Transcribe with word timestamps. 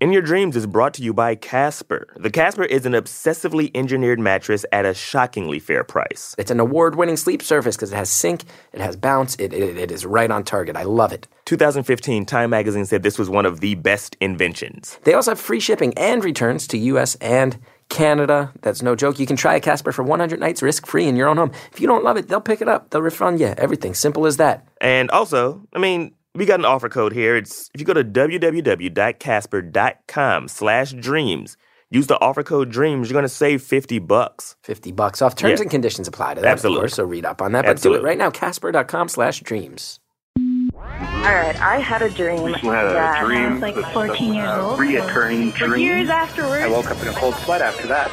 In 0.00 0.14
Your 0.14 0.22
Dreams 0.22 0.56
is 0.56 0.66
brought 0.66 0.94
to 0.94 1.02
you 1.02 1.12
by 1.12 1.34
Casper. 1.34 2.06
The 2.16 2.30
Casper 2.30 2.64
is 2.64 2.86
an 2.86 2.94
obsessively 2.94 3.70
engineered 3.74 4.18
mattress 4.18 4.64
at 4.72 4.86
a 4.86 4.94
shockingly 4.94 5.58
fair 5.58 5.84
price. 5.84 6.34
It's 6.38 6.50
an 6.50 6.58
award 6.58 6.94
winning 6.96 7.18
sleep 7.18 7.42
surface 7.42 7.76
because 7.76 7.92
it 7.92 7.96
has 7.96 8.08
sink, 8.08 8.44
it 8.72 8.80
has 8.80 8.96
bounce, 8.96 9.34
it, 9.36 9.52
it, 9.52 9.76
it 9.76 9.90
is 9.90 10.06
right 10.06 10.30
on 10.30 10.42
target. 10.42 10.74
I 10.74 10.84
love 10.84 11.12
it. 11.12 11.28
2015, 11.44 12.24
Time 12.24 12.48
magazine 12.48 12.86
said 12.86 13.02
this 13.02 13.18
was 13.18 13.28
one 13.28 13.44
of 13.44 13.60
the 13.60 13.74
best 13.74 14.16
inventions. 14.20 14.98
They 15.04 15.12
also 15.12 15.32
have 15.32 15.40
free 15.40 15.60
shipping 15.60 15.92
and 15.98 16.24
returns 16.24 16.66
to 16.68 16.78
US 16.78 17.16
and 17.16 17.58
Canada. 17.90 18.52
That's 18.62 18.80
no 18.80 18.96
joke. 18.96 19.18
You 19.18 19.26
can 19.26 19.36
try 19.36 19.56
a 19.56 19.60
Casper 19.60 19.92
for 19.92 20.02
100 20.02 20.40
nights 20.40 20.62
risk 20.62 20.86
free 20.86 21.08
in 21.08 21.16
your 21.16 21.28
own 21.28 21.36
home. 21.36 21.52
If 21.72 21.80
you 21.80 21.86
don't 21.86 22.04
love 22.04 22.16
it, 22.16 22.28
they'll 22.28 22.40
pick 22.40 22.62
it 22.62 22.68
up. 22.68 22.88
They'll 22.88 23.02
refund 23.02 23.38
you. 23.38 23.48
Everything. 23.58 23.92
Simple 23.92 24.24
as 24.24 24.38
that. 24.38 24.66
And 24.80 25.10
also, 25.10 25.66
I 25.74 25.78
mean, 25.78 26.14
we 26.34 26.46
got 26.46 26.58
an 26.60 26.64
offer 26.66 26.88
code 26.88 27.12
here. 27.12 27.36
It's 27.36 27.70
if 27.74 27.80
you 27.80 27.86
go 27.86 27.94
to 27.94 28.04
www.casper.com 28.04 30.48
slash 30.48 30.92
dreams, 30.92 31.56
use 31.90 32.06
the 32.06 32.18
offer 32.20 32.42
code 32.42 32.70
dreams, 32.70 33.08
you're 33.08 33.14
going 33.14 33.24
to 33.24 33.28
save 33.28 33.62
50 33.62 33.98
bucks. 34.00 34.56
50 34.62 34.92
bucks 34.92 35.20
off. 35.22 35.34
Terms 35.34 35.58
Yeah. 35.58 35.62
and 35.64 35.70
conditions 35.70 36.06
apply 36.08 36.34
to 36.34 36.40
that, 36.40 36.48
Absolutely. 36.52 36.78
of 36.78 36.82
course, 36.82 36.94
so 36.94 37.04
read 37.04 37.24
up 37.24 37.42
on 37.42 37.52
that. 37.52 37.64
But 37.66 37.80
do 37.82 37.94
it 37.94 38.02
right 38.02 38.18
now, 38.18 38.30
casper.com 38.30 39.08
slash 39.08 39.40
dreams. 39.40 39.98
All 40.38 41.36
right, 41.36 41.56
I 41.60 41.78
had 41.80 42.00
a 42.02 42.08
dream. 42.08 42.52
Just 42.52 42.64
had 42.64 42.86
a 42.86 42.92
that 42.94 43.24
dream. 43.24 43.60
like 43.60 43.74
14 43.92 44.34
years 44.34 44.48
old. 44.58 44.78
reoccurring 44.78 45.52
For 45.52 45.66
dream. 45.66 45.86
years 45.86 46.08
afterwards. 46.08 46.64
I 46.64 46.68
woke 46.68 46.90
up 46.90 47.00
in 47.02 47.08
a 47.08 47.12
cold 47.12 47.34
sweat 47.36 47.60
after 47.60 47.86
that. 47.88 48.08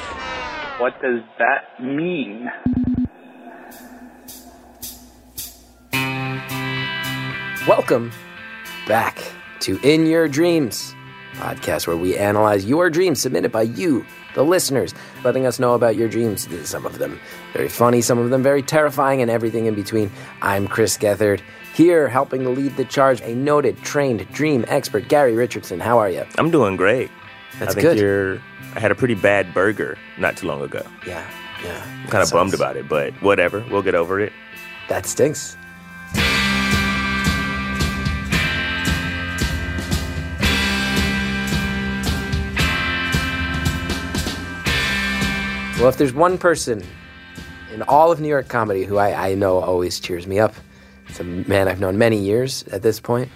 What 0.80 1.02
does 1.02 1.22
that 1.40 1.80
mean? 1.82 2.50
Welcome 7.68 8.12
back 8.88 9.18
to 9.60 9.78
In 9.84 10.06
Your 10.06 10.30
Dreams, 10.30 10.96
podcast 11.34 11.86
where 11.86 11.98
we 11.98 12.16
analyze 12.18 12.66
your 12.66 12.90
dreams 12.90 13.22
submitted 13.22 13.52
by 13.52 13.64
you, 13.64 14.06
the 14.36 14.44
listeners, 14.44 14.96
letting 15.26 15.46
us 15.46 15.60
know 15.60 15.74
about 15.74 15.98
your 15.98 16.08
dreams. 16.08 16.48
Some 16.70 16.86
of 16.86 16.98
them 16.98 17.20
very 17.52 17.68
funny, 17.68 18.02
some 18.02 18.20
of 18.20 18.30
them 18.30 18.42
very 18.42 18.62
terrifying, 18.62 19.22
and 19.22 19.30
everything 19.30 19.66
in 19.66 19.76
between. 19.76 20.10
I'm 20.42 20.68
Chris 20.70 20.98
Gethard, 20.98 21.42
here 21.74 22.08
helping 22.08 22.44
to 22.44 22.50
lead 22.50 22.78
the 22.78 22.86
charge, 22.86 23.20
a 23.22 23.36
noted, 23.36 23.78
trained 23.80 24.26
dream 24.32 24.64
expert, 24.70 25.10
Gary 25.10 25.36
Richardson. 25.36 25.82
How 25.82 25.98
are 25.98 26.10
you? 26.10 26.26
I'm 26.38 26.52
doing 26.52 26.78
great. 26.78 27.12
That's 27.60 27.72
I 27.72 27.74
think 27.74 27.82
good. 27.82 27.98
you're. 27.98 28.42
I 28.76 28.80
had 28.80 28.92
a 28.92 28.96
pretty 28.96 29.16
bad 29.16 29.54
burger 29.54 29.98
not 30.18 30.38
too 30.38 30.48
long 30.48 30.62
ago. 30.62 30.86
Yeah, 31.06 31.30
yeah. 31.66 31.84
I'm 32.04 32.10
kind 32.10 32.24
of 32.24 32.32
bummed 32.32 32.54
about 32.54 32.78
it, 32.78 32.88
but 32.88 33.12
whatever. 33.22 33.66
We'll 33.70 33.82
get 33.84 33.96
over 33.96 34.22
it. 34.22 34.32
That 34.88 35.06
stinks. 35.06 35.58
Well, 45.80 45.90
if 45.90 45.98
there's 45.98 46.12
one 46.14 46.40
person 46.40 46.84
in 47.72 47.84
all 47.84 48.12
of 48.12 48.20
New 48.20 48.28
York 48.28 48.48
comedy 48.48 48.84
who 48.84 48.98
I, 48.98 49.30
I 49.30 49.36
know 49.36 49.60
always 49.60 50.00
cheers 50.00 50.26
me 50.26 50.40
up, 50.40 50.56
it's 51.08 51.20
a 51.20 51.24
man 51.24 51.68
I've 51.68 51.80
known 51.80 52.00
many 52.00 52.18
years 52.18 52.64
at 52.70 52.82
this 52.82 53.00
point. 53.00 53.30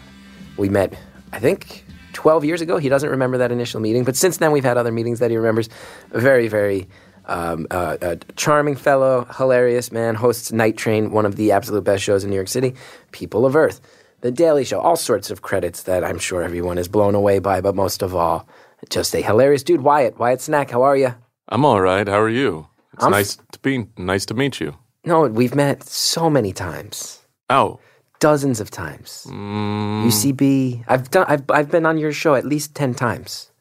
We 0.58 0.68
met, 0.68 0.98
I 1.32 1.38
think, 1.38 1.86
12 2.14 2.44
years 2.44 2.60
ago. 2.60 2.78
He 2.78 2.90
doesn't 2.90 3.12
remember 3.12 3.38
that 3.38 3.52
initial 3.52 3.80
meeting, 3.80 4.04
but 4.04 4.16
since 4.16 4.38
then 4.38 4.52
we've 4.52 4.64
had 4.64 4.76
other 4.76 4.92
meetings 4.92 5.20
that 5.20 5.30
he 5.30 5.38
remembers. 5.38 5.70
A 6.14 6.20
very, 6.20 6.48
very 6.48 6.88
um, 7.26 7.68
uh, 7.70 7.98
a 8.02 8.16
charming 8.38 8.76
fellow, 8.76 9.28
hilarious 9.38 9.92
man, 9.92 10.16
hosts 10.16 10.52
Night 10.52 10.78
Train, 10.78 11.12
one 11.12 11.28
of 11.28 11.36
the 11.36 11.52
absolute 11.52 11.84
best 11.84 12.02
shows 12.02 12.24
in 12.24 12.32
New 12.32 12.36
York 12.36 12.48
City, 12.48 12.74
People 13.12 13.46
of 13.46 13.56
Earth, 13.56 13.80
The 14.22 14.32
Daily 14.32 14.66
Show, 14.66 14.80
all 14.80 14.96
sorts 14.96 15.30
of 15.30 15.44
credits 15.44 15.84
that 15.84 16.04
I'm 16.04 16.18
sure 16.18 16.42
everyone 16.42 16.80
is 16.80 16.88
blown 16.88 17.14
away 17.14 17.38
by, 17.38 17.62
but 17.62 17.76
most 17.76 18.02
of 18.02 18.16
all, 18.16 18.48
just 18.90 19.14
a 19.14 19.22
hilarious 19.22 19.62
dude. 19.62 19.82
Wyatt, 19.82 20.18
Wyatt 20.18 20.40
Cenac, 20.40 20.72
how 20.72 20.82
are 20.82 20.98
you? 20.98 21.14
I'm 21.52 21.66
all 21.66 21.82
right. 21.82 22.08
How 22.08 22.20
are 22.22 22.30
you? 22.30 22.68
It's 22.94 23.04
I'm 23.04 23.12
nice 23.12 23.38
to 23.52 23.60
be 23.60 23.88
nice 23.98 24.26
to 24.28 24.34
meet 24.34 24.60
you. 24.60 24.76
No, 25.04 25.28
we've 25.28 25.56
met 25.56 25.84
so 25.84 26.30
many 26.30 26.54
times. 26.54 27.20
Oh, 27.50 27.80
dozens 28.20 28.60
of 28.62 28.72
times. 28.72 29.26
Mm. 29.30 30.06
UCB. 30.06 30.86
I've 30.88 31.12
done. 31.12 31.26
I've 31.28 31.44
I've 31.52 31.70
been 31.70 31.86
on 31.86 31.98
your 31.98 32.14
show 32.14 32.36
at 32.36 32.46
least 32.46 32.74
ten 32.74 32.94
times. 32.94 33.52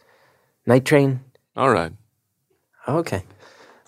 Night 0.66 0.84
Train. 0.84 1.20
all 1.56 1.70
right. 1.70 1.92
Okay. 2.86 3.24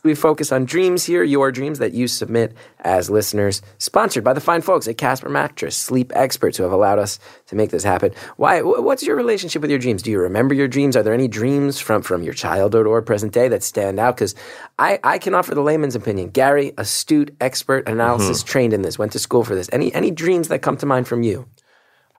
We 0.05 0.17
focus 0.17 0.51
on 0.51 0.65
dreams 0.65 1.05
here, 1.05 1.23
your 1.23 1.53
dreams 1.53 1.79
that 1.79 1.93
you 1.93 2.09
submit 2.09 2.55
as 2.81 3.09
listeners. 3.09 3.63
Sponsored 3.79 4.25
by 4.25 4.33
the 4.33 4.41
fine 4.41 4.61
folks 4.61 4.89
at 4.89 4.99
Casper 4.99 5.29
Mattress, 5.29 5.77
sleep 5.77 6.11
experts 6.17 6.57
who 6.57 6.65
have 6.65 6.73
allowed 6.73 6.99
us 6.99 7.21
to 7.47 7.55
make 7.55 7.71
this 7.71 7.85
happen. 7.85 8.11
Why? 8.37 8.63
What's 8.63 9.05
your 9.05 9.15
relationship 9.15 9.63
with 9.63 9.71
your 9.71 9.79
dreams? 9.79 10.03
Do 10.03 10.11
you 10.11 10.19
remember 10.19 10.55
your 10.55 10.67
dreams? 10.67 10.97
Are 10.97 11.05
there 11.05 11.15
any 11.15 11.29
dreams 11.29 11.79
from 11.79 12.03
from 12.03 12.25
your 12.25 12.35
childhood 12.35 12.85
or 12.85 13.01
present 13.01 13.33
day 13.33 13.47
that 13.47 13.63
stand 13.63 14.01
out? 14.01 14.17
Because 14.17 14.35
I 14.77 14.99
I 15.05 15.19
can 15.19 15.35
offer 15.35 15.55
the 15.55 15.63
layman's 15.63 15.95
opinion. 15.95 16.31
Gary, 16.31 16.73
astute, 16.79 17.33
expert, 17.41 17.89
analysis 17.89 18.43
trained 18.43 18.73
in 18.73 18.83
this, 18.83 18.99
went 18.99 19.13
to 19.13 19.21
school 19.21 19.45
for 19.45 19.55
this. 19.55 19.69
Any 19.73 19.95
any 19.95 20.11
dreams 20.11 20.49
that 20.49 20.63
come 20.63 20.77
to 20.79 20.87
mind 20.87 21.07
from 21.07 21.23
you? 21.23 21.47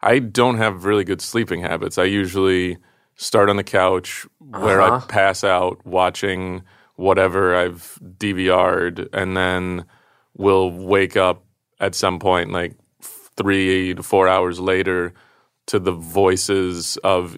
I 0.02 0.20
don't 0.20 0.56
have 0.58 0.86
really 0.86 1.04
good 1.04 1.20
sleeping 1.22 1.60
habits. 1.60 1.98
I 1.98 2.06
usually 2.06 2.78
start 3.16 3.50
on 3.50 3.58
the 3.58 3.64
couch 3.64 4.26
where 4.40 4.82
I 4.82 4.88
Uh-huh. 4.88 5.06
pass 5.08 5.44
out 5.44 5.86
watching 5.86 6.64
whatever 6.96 7.56
I've 7.56 8.00
DVR'd 8.02 9.10
and 9.14 9.36
then 9.36 9.86
will 10.36 10.72
wake 10.72 11.18
up 11.18 11.44
at 11.80 11.96
some 11.96 12.20
point 12.20 12.52
like 12.52 12.76
three 13.02 13.94
to 13.94 14.04
four 14.04 14.28
hours 14.28 14.60
later 14.60 15.14
to 15.68 15.80
the 15.80 15.92
voices 15.92 16.98
of 16.98 17.38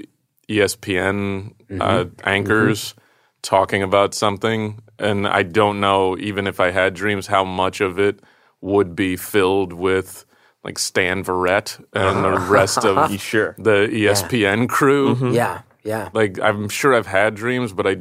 ESPN 0.49 1.51
uh, 1.51 1.53
mm-hmm. 1.53 1.81
Mm-hmm. 1.81 2.29
anchors 2.29 2.95
talking 3.41 3.83
about 3.83 4.13
something. 4.13 4.81
And 4.99 5.27
I 5.27 5.43
don't 5.43 5.79
know, 5.79 6.17
even 6.17 6.47
if 6.47 6.59
I 6.59 6.71
had 6.71 6.93
dreams, 6.93 7.27
how 7.27 7.43
much 7.43 7.81
of 7.81 7.99
it 7.99 8.19
would 8.61 8.95
be 8.95 9.15
filled 9.15 9.73
with 9.73 10.25
like 10.63 10.79
Stan 10.79 11.23
Verrett 11.23 11.83
and 11.93 12.23
the 12.23 12.39
rest 12.49 12.83
of 12.83 13.19
sure? 13.21 13.55
the 13.57 13.87
ESPN 13.91 14.67
crew. 14.67 15.15
Mm-hmm. 15.15 15.33
Yeah, 15.33 15.61
yeah. 15.83 16.09
Like 16.13 16.39
I'm 16.39 16.69
sure 16.69 16.95
I've 16.95 17.07
had 17.07 17.35
dreams, 17.35 17.71
but 17.71 17.85
I 17.85 17.97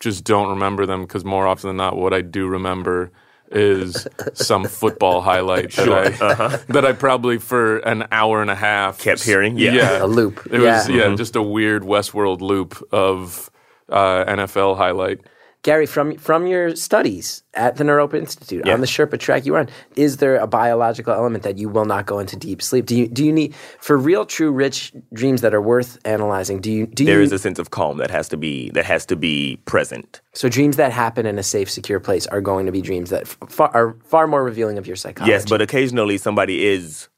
just 0.00 0.24
don't 0.24 0.50
remember 0.50 0.86
them 0.86 1.02
because 1.02 1.24
more 1.24 1.46
often 1.46 1.68
than 1.68 1.76
not, 1.76 1.96
what 1.96 2.12
I 2.12 2.20
do 2.20 2.46
remember 2.46 3.12
is 3.50 4.06
some 4.32 4.64
football 4.64 5.20
highlight 5.20 5.72
that 5.72 5.88
I 5.88 6.56
that 6.72 6.84
I 6.84 6.92
probably 6.92 7.38
for 7.38 7.78
an 7.78 8.06
hour 8.10 8.42
and 8.42 8.50
a 8.50 8.54
half 8.54 8.98
Kept 8.98 9.22
hearing? 9.22 9.58
Yeah. 9.58 9.72
yeah, 9.74 10.04
A 10.04 10.06
loop. 10.06 10.46
It 10.50 10.60
yeah. 10.60 10.78
was 10.78 10.88
yeah, 10.88 11.14
just 11.14 11.36
a 11.36 11.42
weird 11.42 11.82
Westworld 11.82 12.40
loop 12.40 12.82
of 12.92 13.50
uh, 13.88 14.24
NFL 14.24 14.76
highlight. 14.76 15.20
Gary, 15.64 15.86
from 15.86 16.16
from 16.18 16.46
your 16.46 16.76
studies 16.76 17.42
at 17.54 17.76
the 17.76 17.84
Naropa 17.84 18.14
Institute 18.18 18.62
Yeah. 18.66 18.74
on 18.74 18.80
the 18.82 18.86
Sherpa 18.86 19.18
track 19.18 19.46
you 19.46 19.52
were 19.54 19.60
on, 19.60 19.68
is 19.96 20.18
there 20.18 20.36
a 20.36 20.46
biological 20.46 21.14
element 21.14 21.42
that 21.42 21.56
you 21.58 21.70
will 21.70 21.86
not 21.86 22.04
go 22.04 22.18
into 22.18 22.36
deep 22.36 22.60
sleep? 22.62 22.84
Do 22.84 22.94
you 22.94 23.08
do 23.08 23.24
you 23.24 23.32
need 23.32 23.54
for 23.80 23.96
real, 23.96 24.26
true, 24.26 24.52
rich 24.52 24.92
dreams 25.14 25.40
that 25.40 25.54
are 25.54 25.62
worth 25.62 25.98
analyzing? 26.04 26.60
Do 26.60 26.70
you 26.70 26.86
do 26.86 27.04
There 27.06 27.16
you 27.18 27.24
is 27.24 27.32
a 27.32 27.38
sense 27.38 27.58
of 27.58 27.70
calm 27.70 27.96
that 27.96 28.10
has 28.10 28.28
to 28.28 28.36
be 28.36 28.70
that 28.76 28.84
has 28.84 29.06
to 29.06 29.16
be 29.16 29.56
present. 29.64 30.20
so 30.34 30.48
dreams 30.50 30.76
that 30.76 30.92
happen 30.92 31.24
in 31.26 31.38
a 31.38 31.42
safe, 31.42 31.70
secure 31.70 31.98
place 31.98 32.26
are 32.26 32.42
going 32.42 32.66
to 32.66 32.72
be 32.72 32.82
dreams 32.82 33.08
that 33.10 33.26
far, 33.26 33.70
are 33.74 33.96
far 34.04 34.26
more 34.26 34.44
revealing 34.44 34.76
of 34.78 34.86
your 34.86 34.96
psychology. 34.96 35.32
Yes, 35.32 35.46
but 35.48 35.60
occasionally 35.62 36.18
somebody 36.18 36.66
is 36.66 37.08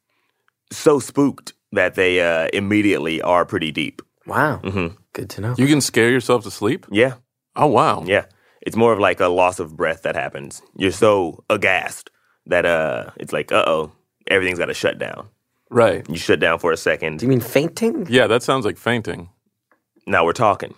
so 0.70 1.00
spooked 1.00 1.52
that 1.72 1.94
they 1.96 2.20
uh, 2.20 2.48
immediately 2.52 3.20
are 3.22 3.44
pretty 3.44 3.72
deep. 3.72 4.02
wow, 4.24 4.60
Mm-hmm. 4.62 4.94
good 5.12 5.28
to 5.30 5.40
know. 5.40 5.54
You 5.58 5.66
can 5.66 5.80
scare 5.80 6.10
yourself 6.10 6.44
to 6.44 6.50
sleep. 6.50 6.86
Yeah, 6.92 7.14
Oh 7.56 7.66
wow, 7.66 8.04
yeah. 8.06 8.26
It's 8.66 8.76
more 8.76 8.92
of 8.92 8.98
like 8.98 9.20
a 9.20 9.28
loss 9.28 9.58
of 9.60 9.76
breath 9.76 10.02
that 10.02 10.14
happens. 10.16 10.60
You're 10.76 10.90
so 10.90 11.42
aghast 11.48 12.10
that 12.46 12.66
uh, 12.66 13.10
it's 13.16 13.32
like, 13.32 13.50
uh 13.52 13.64
oh, 13.66 13.92
everything's 14.26 14.58
got 14.58 14.66
to 14.66 14.74
shut 14.74 14.98
down. 14.98 15.28
right. 15.70 16.04
You 16.10 16.16
shut 16.16 16.40
down 16.40 16.58
for 16.58 16.72
a 16.72 16.76
second. 16.76 17.18
do 17.20 17.26
you 17.26 17.30
mean 17.30 17.40
fainting? 17.40 18.06
Yeah, 18.10 18.26
that 18.26 18.42
sounds 18.42 18.64
like 18.66 18.76
fainting. 18.76 19.30
Now 20.06 20.24
we're 20.24 20.32
talking. 20.32 20.74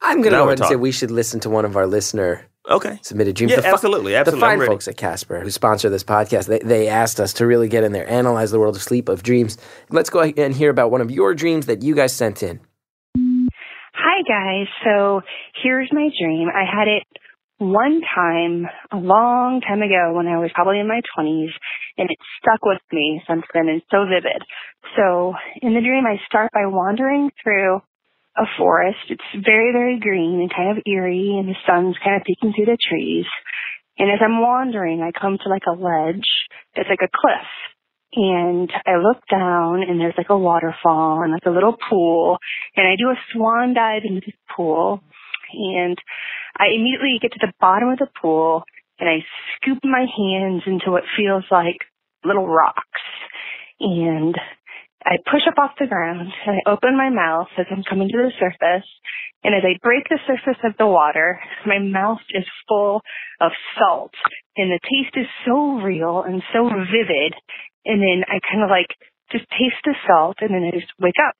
I'm 0.00 0.18
going 0.22 0.30
to 0.32 0.38
Now 0.38 0.38
go 0.44 0.48
ahead 0.48 0.60
and 0.60 0.68
say 0.68 0.76
we 0.76 0.90
should 0.92 1.10
listen 1.12 1.38
to 1.40 1.50
one 1.50 1.64
of 1.64 1.76
our 1.76 1.86
listener 1.86 2.44
Okay. 2.68 2.98
submitted 3.02 3.34
dreams. 3.36 3.50
Yeah, 3.50 3.56
The 3.56 3.62
fi- 3.62 3.70
absolutely, 3.72 4.14
absolutely. 4.16 4.40
The 4.48 4.56
fine 4.58 4.66
folks 4.66 4.86
at 4.88 4.96
Casper 4.96 5.40
who 5.40 5.50
sponsor 5.50 5.88
this 5.90 6.04
podcast, 6.04 6.46
they, 6.46 6.60
they 6.60 6.88
asked 6.88 7.18
us 7.20 7.32
to 7.34 7.46
really 7.46 7.68
get 7.68 7.82
in 7.84 7.92
there, 7.92 8.08
analyze 8.08 8.50
the 8.52 8.58
world 8.60 8.76
of 8.76 8.82
sleep, 8.82 9.08
of 9.08 9.22
dreams. 9.24 9.58
Let's 9.90 10.10
go 10.10 10.20
ahead 10.20 10.38
and 10.38 10.54
hear 10.54 10.70
about 10.70 10.90
one 10.92 11.00
of 11.00 11.10
your 11.10 11.34
dreams 11.34 11.66
that 11.66 11.82
you 11.82 11.94
guys 11.96 12.12
sent 12.12 12.42
in. 12.42 12.60
Guys. 14.26 14.66
So 14.84 15.22
here's 15.62 15.90
my 15.92 16.08
dream. 16.20 16.48
I 16.48 16.64
had 16.64 16.88
it 16.88 17.04
one 17.58 18.00
time 18.14 18.66
a 18.90 18.96
long 18.96 19.60
time 19.60 19.82
ago 19.82 20.14
when 20.14 20.26
I 20.26 20.38
was 20.38 20.50
probably 20.54 20.80
in 20.80 20.88
my 20.88 21.00
20s 21.16 21.52
and 21.98 22.10
it 22.10 22.18
stuck 22.40 22.64
with 22.64 22.82
me 22.92 23.22
since 23.28 23.44
then 23.54 23.68
and 23.68 23.82
so 23.90 24.04
vivid. 24.04 24.42
So 24.96 25.34
in 25.62 25.74
the 25.74 25.80
dream 25.80 26.04
I 26.06 26.18
start 26.26 26.50
by 26.52 26.66
wandering 26.66 27.30
through 27.42 27.80
a 28.36 28.44
forest. 28.56 28.98
It's 29.10 29.44
very, 29.44 29.72
very 29.72 30.00
green 30.00 30.40
and 30.40 30.52
kind 30.54 30.76
of 30.76 30.82
eerie 30.86 31.36
and 31.38 31.48
the 31.48 31.56
sun's 31.66 31.96
kind 32.02 32.16
of 32.16 32.24
peeking 32.24 32.52
through 32.54 32.66
the 32.66 32.78
trees. 32.88 33.26
And 33.98 34.10
as 34.10 34.20
I'm 34.24 34.40
wandering, 34.40 35.02
I 35.02 35.12
come 35.12 35.38
to 35.38 35.50
like 35.50 35.68
a 35.68 35.76
ledge 35.76 36.28
It's 36.74 36.88
like 36.88 37.04
a 37.04 37.12
cliff. 37.12 37.48
And 38.14 38.70
I 38.86 38.96
look 38.96 39.22
down 39.30 39.82
and 39.82 40.00
there's 40.00 40.14
like 40.16 40.30
a 40.30 40.38
waterfall 40.38 41.22
and 41.22 41.32
like 41.32 41.46
a 41.46 41.50
little 41.50 41.76
pool 41.88 42.38
and 42.76 42.86
I 42.86 42.96
do 42.96 43.08
a 43.08 43.16
swan 43.32 43.74
dive 43.74 44.02
into 44.04 44.20
this 44.24 44.36
pool 44.54 45.00
and 45.52 45.96
I 46.56 46.66
immediately 46.74 47.18
get 47.20 47.32
to 47.32 47.38
the 47.40 47.52
bottom 47.60 47.88
of 47.88 47.98
the 47.98 48.08
pool 48.20 48.64
and 48.98 49.08
I 49.08 49.24
scoop 49.56 49.78
my 49.84 50.06
hands 50.16 50.62
into 50.66 50.90
what 50.90 51.04
feels 51.16 51.44
like 51.50 51.78
little 52.24 52.46
rocks 52.46 53.00
and 53.80 54.36
I 55.04 55.16
push 55.30 55.42
up 55.48 55.58
off 55.58 55.72
the 55.80 55.86
ground 55.86 56.30
and 56.46 56.56
I 56.56 56.70
open 56.70 56.96
my 56.96 57.10
mouth 57.10 57.48
as 57.58 57.66
I'm 57.70 57.82
coming 57.82 58.08
to 58.08 58.16
the 58.16 58.30
surface. 58.38 58.86
And 59.42 59.54
as 59.56 59.62
I 59.64 59.78
break 59.82 60.04
the 60.08 60.20
surface 60.26 60.60
of 60.62 60.74
the 60.78 60.86
water, 60.86 61.40
my 61.66 61.80
mouth 61.80 62.22
is 62.30 62.44
full 62.68 63.02
of 63.40 63.50
salt 63.76 64.12
and 64.56 64.70
the 64.70 64.78
taste 64.84 65.16
is 65.16 65.26
so 65.44 65.80
real 65.82 66.22
and 66.22 66.42
so 66.52 66.68
vivid. 66.68 67.34
And 67.84 68.00
then 68.00 68.24
I 68.28 68.38
kind 68.50 68.62
of 68.62 68.70
like 68.70 68.90
just 69.30 69.44
taste 69.50 69.80
the 69.84 69.94
salt 70.06 70.36
and 70.40 70.50
then 70.50 70.62
I 70.62 70.70
just 70.70 70.92
wake 71.00 71.18
up. 71.18 71.36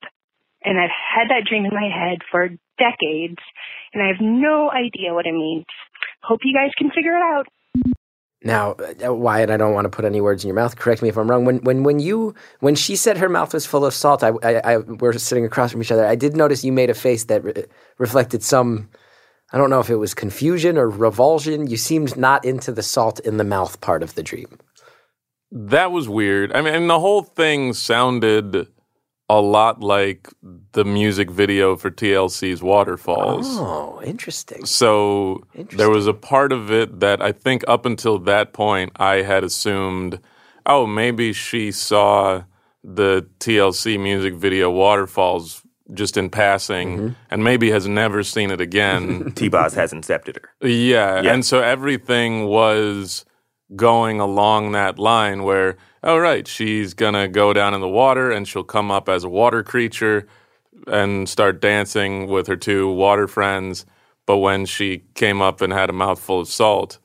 And 0.63 0.79
I've 0.79 0.93
had 0.93 1.29
that 1.29 1.47
dream 1.47 1.65
in 1.65 1.73
my 1.73 1.89
head 1.91 2.19
for 2.31 2.49
decades 2.79 3.41
and 3.93 4.03
I 4.03 4.07
have 4.07 4.21
no 4.21 4.71
idea 4.71 5.13
what 5.13 5.25
it 5.25 5.33
means. 5.33 5.65
Hope 6.21 6.39
you 6.43 6.53
guys 6.53 6.71
can 6.77 6.89
figure 6.89 7.15
it 7.15 7.23
out. 7.23 7.47
Now, 8.43 8.75
uh, 9.05 9.13
Wyatt, 9.13 9.49
I 9.49 9.57
don't 9.57 9.73
want 9.73 9.85
to 9.85 9.89
put 9.89 10.03
any 10.03 10.19
words 10.19 10.43
in 10.43 10.49
your 10.49 10.55
mouth. 10.55 10.75
Correct 10.75 11.01
me 11.01 11.07
if 11.07 11.17
I'm 11.17 11.29
wrong. 11.29 11.45
When 11.45 11.59
when 11.59 11.83
when 11.83 11.99
you 11.99 12.35
when 12.59 12.75
she 12.75 12.97
said 12.97 13.17
her 13.17 13.29
mouth 13.29 13.53
was 13.53 13.65
full 13.65 13.85
of 13.85 13.93
salt, 13.93 14.21
I, 14.21 14.31
I, 14.43 14.73
I 14.73 14.77
we're 14.77 15.13
sitting 15.13 15.45
across 15.45 15.71
from 15.71 15.81
each 15.81 15.91
other. 15.91 16.05
I 16.05 16.15
did 16.15 16.35
notice 16.35 16.63
you 16.63 16.73
made 16.73 16.89
a 16.89 16.93
face 16.93 17.23
that 17.25 17.43
re- 17.43 17.65
reflected 17.97 18.43
some. 18.43 18.89
I 19.53 19.57
don't 19.57 19.69
know 19.69 19.79
if 19.79 19.89
it 19.89 19.95
was 19.95 20.13
confusion 20.13 20.77
or 20.77 20.89
revulsion. 20.89 21.67
You 21.67 21.77
seemed 21.77 22.17
not 22.17 22.43
into 22.43 22.73
the 22.73 22.83
salt 22.83 23.19
in 23.21 23.37
the 23.37 23.43
mouth 23.45 23.79
part 23.79 24.03
of 24.03 24.15
the 24.15 24.23
dream. 24.23 24.57
That 25.55 25.91
was 25.91 26.09
weird. 26.09 26.51
I 26.53 26.61
mean, 26.61 26.73
and 26.73 26.89
the 26.89 26.99
whole 26.99 27.21
thing 27.21 27.73
sounded 27.73 28.67
a 29.29 29.39
lot 29.39 29.81
like 29.81 30.27
the 30.73 30.83
music 30.83 31.29
video 31.29 31.75
for 31.75 31.91
TLC's 31.91 32.61
Waterfalls. 32.63 33.45
Oh, 33.49 34.01
interesting. 34.03 34.65
So 34.65 35.43
there 35.71 35.89
was 35.91 36.07
a 36.07 36.13
part 36.13 36.51
of 36.51 36.71
it 36.71 36.99
that 37.01 37.21
I 37.21 37.31
think 37.31 37.63
up 37.67 37.85
until 37.85 38.17
that 38.19 38.51
point 38.53 38.91
I 38.95 39.17
had 39.21 39.43
assumed, 39.43 40.19
oh, 40.65 40.87
maybe 40.87 41.33
she 41.33 41.71
saw 41.71 42.43
the 42.83 43.27
TLC 43.39 43.99
music 43.99 44.33
video 44.33 44.71
Waterfalls 44.71 45.61
just 45.93 46.17
in 46.17 46.29
passing 46.29 46.97
Mm-hmm. 46.97 47.07
and 47.29 47.43
maybe 47.43 47.69
has 47.71 47.87
never 47.87 48.23
seen 48.23 48.49
it 48.51 48.59
again. 48.59 49.31
T-Boz 49.35 49.73
has 49.75 49.93
incepted 49.93 50.35
her. 50.41 50.67
yeah. 50.67 51.21
Yeah. 51.21 51.33
And 51.33 51.45
so 51.45 51.61
everything 51.61 52.45
was 52.47 53.25
going 53.75 54.19
along 54.19 54.71
that 54.73 54.99
line 54.99 55.43
where, 55.43 55.77
oh, 56.03 56.17
right, 56.17 56.47
she's 56.47 56.93
going 56.93 57.13
to 57.13 57.27
go 57.27 57.53
down 57.53 57.73
in 57.73 57.81
the 57.81 57.89
water 57.89 58.31
and 58.31 58.47
she'll 58.47 58.63
come 58.63 58.91
up 58.91 59.09
as 59.09 59.23
a 59.23 59.29
water 59.29 59.63
creature 59.63 60.27
and 60.87 61.27
start 61.29 61.61
dancing 61.61 62.27
with 62.27 62.47
her 62.47 62.57
two 62.57 62.89
water 62.91 63.27
friends. 63.27 63.85
But 64.25 64.37
when 64.37 64.65
she 64.65 65.03
came 65.15 65.41
up 65.41 65.61
and 65.61 65.73
had 65.73 65.89
a 65.89 65.93
mouthful 65.93 66.41
of 66.41 66.47
salt, 66.47 66.99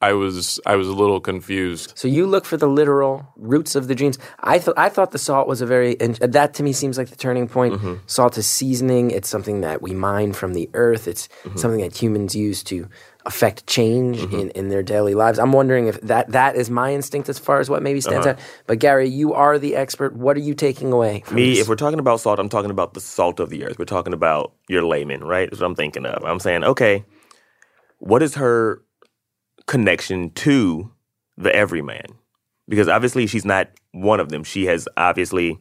I 0.00 0.14
was 0.14 0.58
I 0.66 0.74
was 0.74 0.88
a 0.88 0.92
little 0.92 1.20
confused. 1.20 1.92
So 1.94 2.08
you 2.08 2.26
look 2.26 2.44
for 2.44 2.56
the 2.56 2.66
literal 2.66 3.24
roots 3.36 3.76
of 3.76 3.86
the 3.86 3.94
dreams. 3.94 4.18
I 4.40 4.58
thought 4.58 4.74
I 4.76 4.88
thought 4.88 5.12
the 5.12 5.18
salt 5.18 5.46
was 5.46 5.60
a 5.60 5.66
very 5.66 5.96
and 6.00 6.16
that 6.16 6.54
to 6.54 6.64
me 6.64 6.72
seems 6.72 6.98
like 6.98 7.10
the 7.10 7.16
turning 7.16 7.46
point. 7.46 7.74
Mm-hmm. 7.74 7.94
Salt 8.06 8.36
is 8.36 8.46
seasoning. 8.48 9.12
It's 9.12 9.28
something 9.28 9.60
that 9.60 9.80
we 9.80 9.92
mine 9.92 10.32
from 10.32 10.54
the 10.54 10.68
earth. 10.74 11.06
It's 11.06 11.28
Mm-hmm. 11.44 11.56
something 11.58 11.80
that 11.82 11.96
humans 11.96 12.34
use 12.34 12.64
to 12.64 12.88
affect 13.24 13.66
change 13.66 14.18
Mm-hmm. 14.18 14.38
in, 14.38 14.50
in 14.50 14.68
their 14.68 14.82
daily 14.82 15.14
lives. 15.14 15.38
I'm 15.38 15.52
wondering 15.52 15.86
if 15.86 16.00
that 16.02 16.30
that 16.32 16.56
is 16.56 16.68
my 16.70 16.92
instinct 16.92 17.28
as 17.28 17.38
far 17.38 17.60
as 17.60 17.70
what 17.70 17.82
maybe 17.82 18.00
stands 18.00 18.26
Uh-huh. 18.26 18.36
out. 18.38 18.44
But 18.66 18.78
Gary, 18.80 19.08
you 19.08 19.32
are 19.34 19.58
the 19.58 19.76
expert. 19.76 20.14
What 20.16 20.36
are 20.36 20.40
you 20.40 20.54
taking 20.54 20.92
away? 20.92 21.22
From 21.26 21.36
Me, 21.36 21.50
this? 21.50 21.60
if 21.60 21.68
we're 21.68 21.76
talking 21.76 21.98
about 22.00 22.20
salt, 22.20 22.38
I'm 22.38 22.48
talking 22.48 22.70
about 22.70 22.94
the 22.94 23.00
salt 23.00 23.38
of 23.40 23.48
the 23.50 23.64
earth. 23.64 23.78
We're 23.78 23.84
talking 23.84 24.12
about 24.12 24.52
your 24.68 24.82
layman, 24.84 25.22
right? 25.24 25.48
That's 25.50 25.60
what 25.60 25.66
I'm 25.68 25.74
thinking 25.76 26.04
of. 26.06 26.24
I'm 26.24 26.40
saying, 26.40 26.64
okay, 26.64 27.04
what 27.98 28.22
is 28.22 28.34
her 28.34 28.82
connection 29.66 30.30
to 30.30 30.90
the 31.36 31.54
everyman? 31.54 32.06
Because 32.68 32.88
obviously 32.88 33.26
she's 33.26 33.44
not 33.44 33.68
one 33.92 34.20
of 34.20 34.28
them. 34.30 34.44
She 34.44 34.66
has 34.66 34.88
obviously 34.96 35.58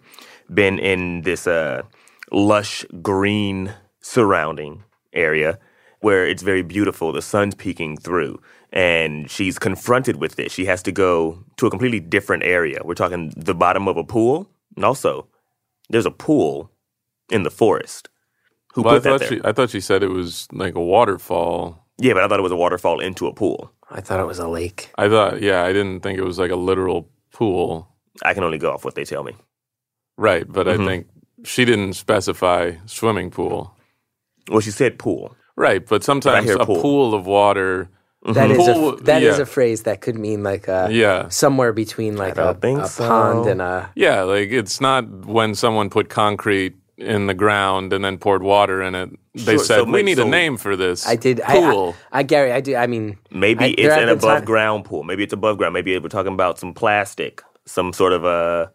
been 0.53 0.79
in 0.79 1.21
this 1.21 1.47
uh, 1.47 1.83
lush 2.31 2.85
green 3.01 3.73
surrounding 4.01 4.83
area 5.13 5.59
where 6.01 6.27
it's 6.27 6.43
very 6.43 6.61
beautiful. 6.63 7.11
The 7.11 7.21
sun's 7.21 7.55
peeking 7.55 7.97
through, 7.97 8.41
and 8.73 9.29
she's 9.31 9.59
confronted 9.59 10.17
with 10.17 10.35
this. 10.35 10.51
She 10.53 10.65
has 10.65 10.83
to 10.83 10.91
go 10.91 11.43
to 11.57 11.67
a 11.67 11.69
completely 11.69 11.99
different 11.99 12.43
area. 12.43 12.81
We're 12.83 12.95
talking 12.95 13.33
the 13.37 13.55
bottom 13.55 13.87
of 13.87 13.97
a 13.97 14.03
pool, 14.03 14.49
and 14.75 14.85
also 14.85 15.27
there's 15.89 16.05
a 16.07 16.11
pool 16.11 16.71
in 17.31 17.43
the 17.43 17.51
forest. 17.51 18.09
Who 18.73 18.83
Well, 18.83 18.95
I 18.95 18.97
put 18.97 19.03
that 19.03 19.09
thought 19.11 19.19
there? 19.19 19.29
she 19.29 19.41
I 19.43 19.51
thought 19.53 19.69
she 19.69 19.81
said 19.81 20.03
it 20.03 20.09
was 20.11 20.47
like 20.51 20.75
a 20.75 20.81
waterfall. 20.83 21.85
yeah, 21.99 22.13
but 22.13 22.23
I 22.23 22.27
thought 22.27 22.39
it 22.39 22.43
was 22.43 22.51
a 22.53 22.57
waterfall 22.57 22.99
into 22.99 23.27
a 23.27 23.33
pool. 23.33 23.71
I 23.89 24.01
thought 24.01 24.19
it 24.19 24.27
was 24.27 24.39
a 24.39 24.47
lake. 24.47 24.91
I 24.97 25.09
thought 25.09 25.41
yeah, 25.41 25.63
I 25.63 25.73
didn't 25.73 26.01
think 26.01 26.17
it 26.19 26.23
was 26.25 26.39
like 26.39 26.51
a 26.51 26.55
literal 26.55 27.09
pool. 27.33 27.87
I 28.23 28.33
can 28.33 28.43
only 28.43 28.57
go 28.57 28.73
off 28.73 28.85
what 28.85 28.95
they 28.95 29.05
tell 29.05 29.23
me. 29.23 29.35
Right, 30.17 30.45
but 30.47 30.67
Mm-hmm. 30.67 30.81
I 30.81 30.85
think 30.85 31.07
she 31.43 31.65
didn't 31.65 31.93
specify 31.93 32.73
swimming 32.85 33.31
pool. 33.31 33.75
Well, 34.49 34.61
she 34.61 34.71
said 34.71 34.97
pool. 34.99 35.35
Right, 35.61 35.85
but 35.85 36.03
sometimes 36.03 36.45
hear 36.45 36.57
a 36.57 36.65
pool. 36.65 36.81
pool. 36.81 37.13
of 37.13 37.25
water. 37.27 37.87
That 38.23 38.49
mm-hmm. 38.49 38.59
is 38.59 38.67
Pool- 38.67 38.89
a 38.99 39.01
that 39.03 39.21
is 39.23 39.37
yeah. 39.37 39.43
a 39.43 39.45
phrase 39.45 39.83
that 39.83 40.01
could 40.01 40.17
mean 40.17 40.43
like 40.43 40.67
a, 40.67 40.89
Yeah. 40.91 41.29
somewhere 41.29 41.73
between 41.73 42.17
like 42.17 42.37
a, 42.37 42.53
don't 42.59 42.81
a 42.81 42.87
so. 42.87 43.07
pond 43.07 43.47
and 43.47 43.61
a 43.61 43.89
Yeah, 43.95 44.21
like 44.23 44.49
it's 44.51 44.79
not 44.81 45.03
when 45.25 45.55
someone 45.55 45.89
put 45.89 46.09
concrete 46.09 46.75
in 46.97 47.25
the 47.25 47.33
ground 47.33 47.93
and 47.93 48.05
then 48.05 48.17
poured 48.19 48.43
water 48.43 48.81
in 48.83 48.93
it. 48.93 49.09
They 49.33 49.55
Sure, 49.55 49.63
said 49.65 49.77
so 49.79 49.83
we 49.85 49.91
wait, 49.93 50.05
need 50.05 50.19
a 50.19 50.25
name 50.25 50.57
for 50.57 50.75
this. 50.75 51.07
I 51.07 51.15
did. 51.15 51.41
pool. 51.41 51.95
I, 52.11 52.17
I, 52.17 52.19
I, 52.19 52.23
Gary, 52.23 52.51
I 52.51 52.61
do. 52.61 52.75
I 52.75 52.85
mean, 52.85 53.17
Maybe 53.31 53.65
I- 53.65 53.75
it's 53.77 53.95
an 53.95 54.09
above 54.09 54.21
time- 54.39 54.45
ground 54.45 54.85
pool. 54.85 55.03
Maybe 55.03 55.23
it's 55.23 55.33
above 55.33 55.57
ground. 55.57 55.73
Maybe 55.73 55.97
we're 55.97 56.09
talking 56.09 56.33
about 56.33 56.59
some 56.59 56.73
plastic, 56.75 57.41
some 57.65 57.91
sort 57.93 58.13
of 58.13 58.23
a. 58.25 58.71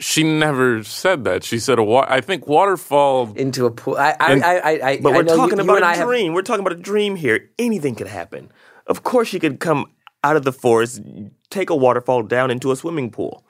she 0.00 0.22
never 0.24 0.82
said 0.82 1.24
that. 1.24 1.44
She 1.44 1.58
said 1.58 1.78
a 1.78 1.82
wa- 1.84 2.06
I 2.08 2.20
think 2.20 2.46
waterfall. 2.48 3.32
into 3.36 3.66
a 3.66 3.70
pool. 3.70 3.96
I, 3.96 4.16
I, 4.18 4.32
And- 4.32 4.44
I, 4.44 4.54
I, 4.56 4.70
I 4.90 5.00
But 5.00 5.12
I 5.12 5.16
we're 5.18 5.22
know 5.22 5.32
you- 5.32 5.36
talking 5.38 5.58
you 5.58 5.64
about 5.64 5.76
and 5.76 5.84
I 5.84 5.92
a 5.94 5.96
have- 5.98 6.06
dream. 6.08 6.32
We're 6.34 6.42
talking 6.42 6.60
about 6.66 6.72
a 6.78 6.82
dream 6.82 7.16
here. 7.16 7.50
Anything 7.58 7.94
could 7.94 8.06
happen. 8.08 8.50
Of 8.86 9.02
course, 9.02 9.28
she 9.28 9.38
could 9.38 9.60
come 9.60 9.86
out 10.24 10.36
of 10.36 10.42
the 10.44 10.52
forest, 10.52 11.00
take 11.50 11.70
a 11.70 11.76
waterfall 11.76 12.22
down 12.22 12.50
into 12.50 12.72
a 12.72 12.76
swimming 12.76 13.10
pool. 13.10 13.44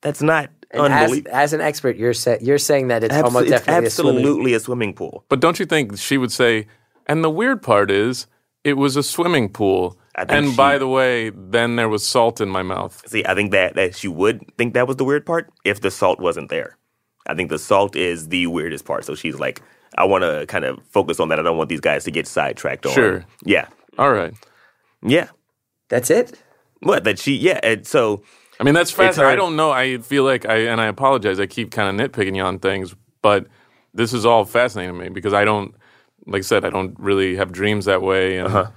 That's 0.00 0.20
not 0.22 0.50
and 0.72 0.92
as, 0.92 1.02
unbelievable. 1.02 1.30
as 1.36 1.52
an 1.52 1.60
expert, 1.60 1.96
you're 1.96 2.14
sa- 2.14 2.36
you're 2.40 2.58
saying 2.58 2.88
that 2.88 3.04
it's 3.04 3.14
almost 3.14 3.42
it's 3.44 3.50
definitely 3.50 3.86
a 3.86 3.90
swimming. 3.90 4.16
absolutely 4.18 4.54
a 4.54 4.60
swimming 4.60 4.94
pool. 4.94 5.24
But 5.28 5.40
don't 5.40 5.60
you 5.60 5.66
think 5.66 5.96
she 5.98 6.18
would 6.18 6.32
say? 6.32 6.66
And 7.06 7.22
the 7.22 7.30
weird 7.30 7.62
part 7.62 7.90
is, 7.90 8.26
it 8.64 8.74
was 8.74 8.96
a 8.96 9.02
swimming 9.02 9.48
pool. 9.48 9.98
I 10.14 10.24
think 10.24 10.30
And 10.38 10.50
she- 10.50 10.56
by 10.56 10.78
the 10.78 10.86
way, 10.88 11.30
then 11.30 11.76
there 11.76 11.88
was 11.88 12.06
salt 12.06 12.40
in 12.40 12.48
my 12.48 12.62
mouth. 12.62 13.02
See, 13.08 13.24
I 13.24 13.34
think 13.34 13.50
that 13.52 13.74
that 13.76 13.94
she 13.96 14.08
would 14.08 14.44
think 14.58 14.74
that 14.74 14.86
was 14.86 14.96
the 14.96 15.04
weird 15.04 15.24
part 15.24 15.50
if 15.64 15.80
the 15.80 15.90
salt 15.90 16.20
wasn't 16.20 16.48
there. 16.50 16.76
I 17.26 17.34
think 17.34 17.50
the 17.50 17.58
salt 17.58 17.96
is 17.96 18.28
the 18.28 18.46
weirdest 18.48 18.84
part. 18.84 19.04
So 19.04 19.14
she's 19.14 19.38
like, 19.38 19.62
I 19.96 20.04
want 20.04 20.22
to 20.24 20.44
kind 20.46 20.64
of 20.64 20.80
focus 20.90 21.20
on 21.20 21.28
that. 21.28 21.38
I 21.38 21.42
don't 21.42 21.56
want 21.56 21.68
these 21.68 21.80
guys 21.80 22.04
to 22.04 22.10
get 22.10 22.26
sidetracked 22.26 22.84
on. 22.86 22.92
Sure. 22.92 23.24
Yeah. 23.44 23.68
All 23.98 24.12
right. 24.12 24.34
Yeah. 25.02 25.28
That's 25.88 26.10
it. 26.10 26.38
What 26.80 27.04
that 27.04 27.18
she? 27.18 27.36
Yeah. 27.36 27.60
And 27.62 27.86
so 27.86 28.22
I 28.60 28.64
mean, 28.64 28.74
that's 28.74 28.90
fascinating. 28.90 29.32
I 29.32 29.36
don't 29.36 29.56
know. 29.56 29.70
I 29.70 29.98
feel 29.98 30.24
like 30.24 30.46
I, 30.46 30.66
and 30.66 30.80
I 30.80 30.86
apologize. 30.86 31.38
I 31.40 31.46
keep 31.46 31.70
kind 31.70 31.88
of 32.00 32.10
nitpicking 32.10 32.34
you 32.36 32.42
on 32.42 32.58
things, 32.58 32.94
but 33.22 33.46
this 33.94 34.12
is 34.12 34.26
all 34.26 34.44
fascinating 34.44 34.94
to 34.96 35.00
me 35.04 35.08
because 35.10 35.32
I 35.32 35.44
don't, 35.44 35.74
like 36.26 36.40
I 36.40 36.42
said, 36.42 36.64
I 36.64 36.70
don't 36.70 36.94
really 36.98 37.36
have 37.36 37.52
dreams 37.52 37.84
that 37.86 38.02
way. 38.02 38.38
And 38.38 38.48
Uh-huh. 38.48 38.70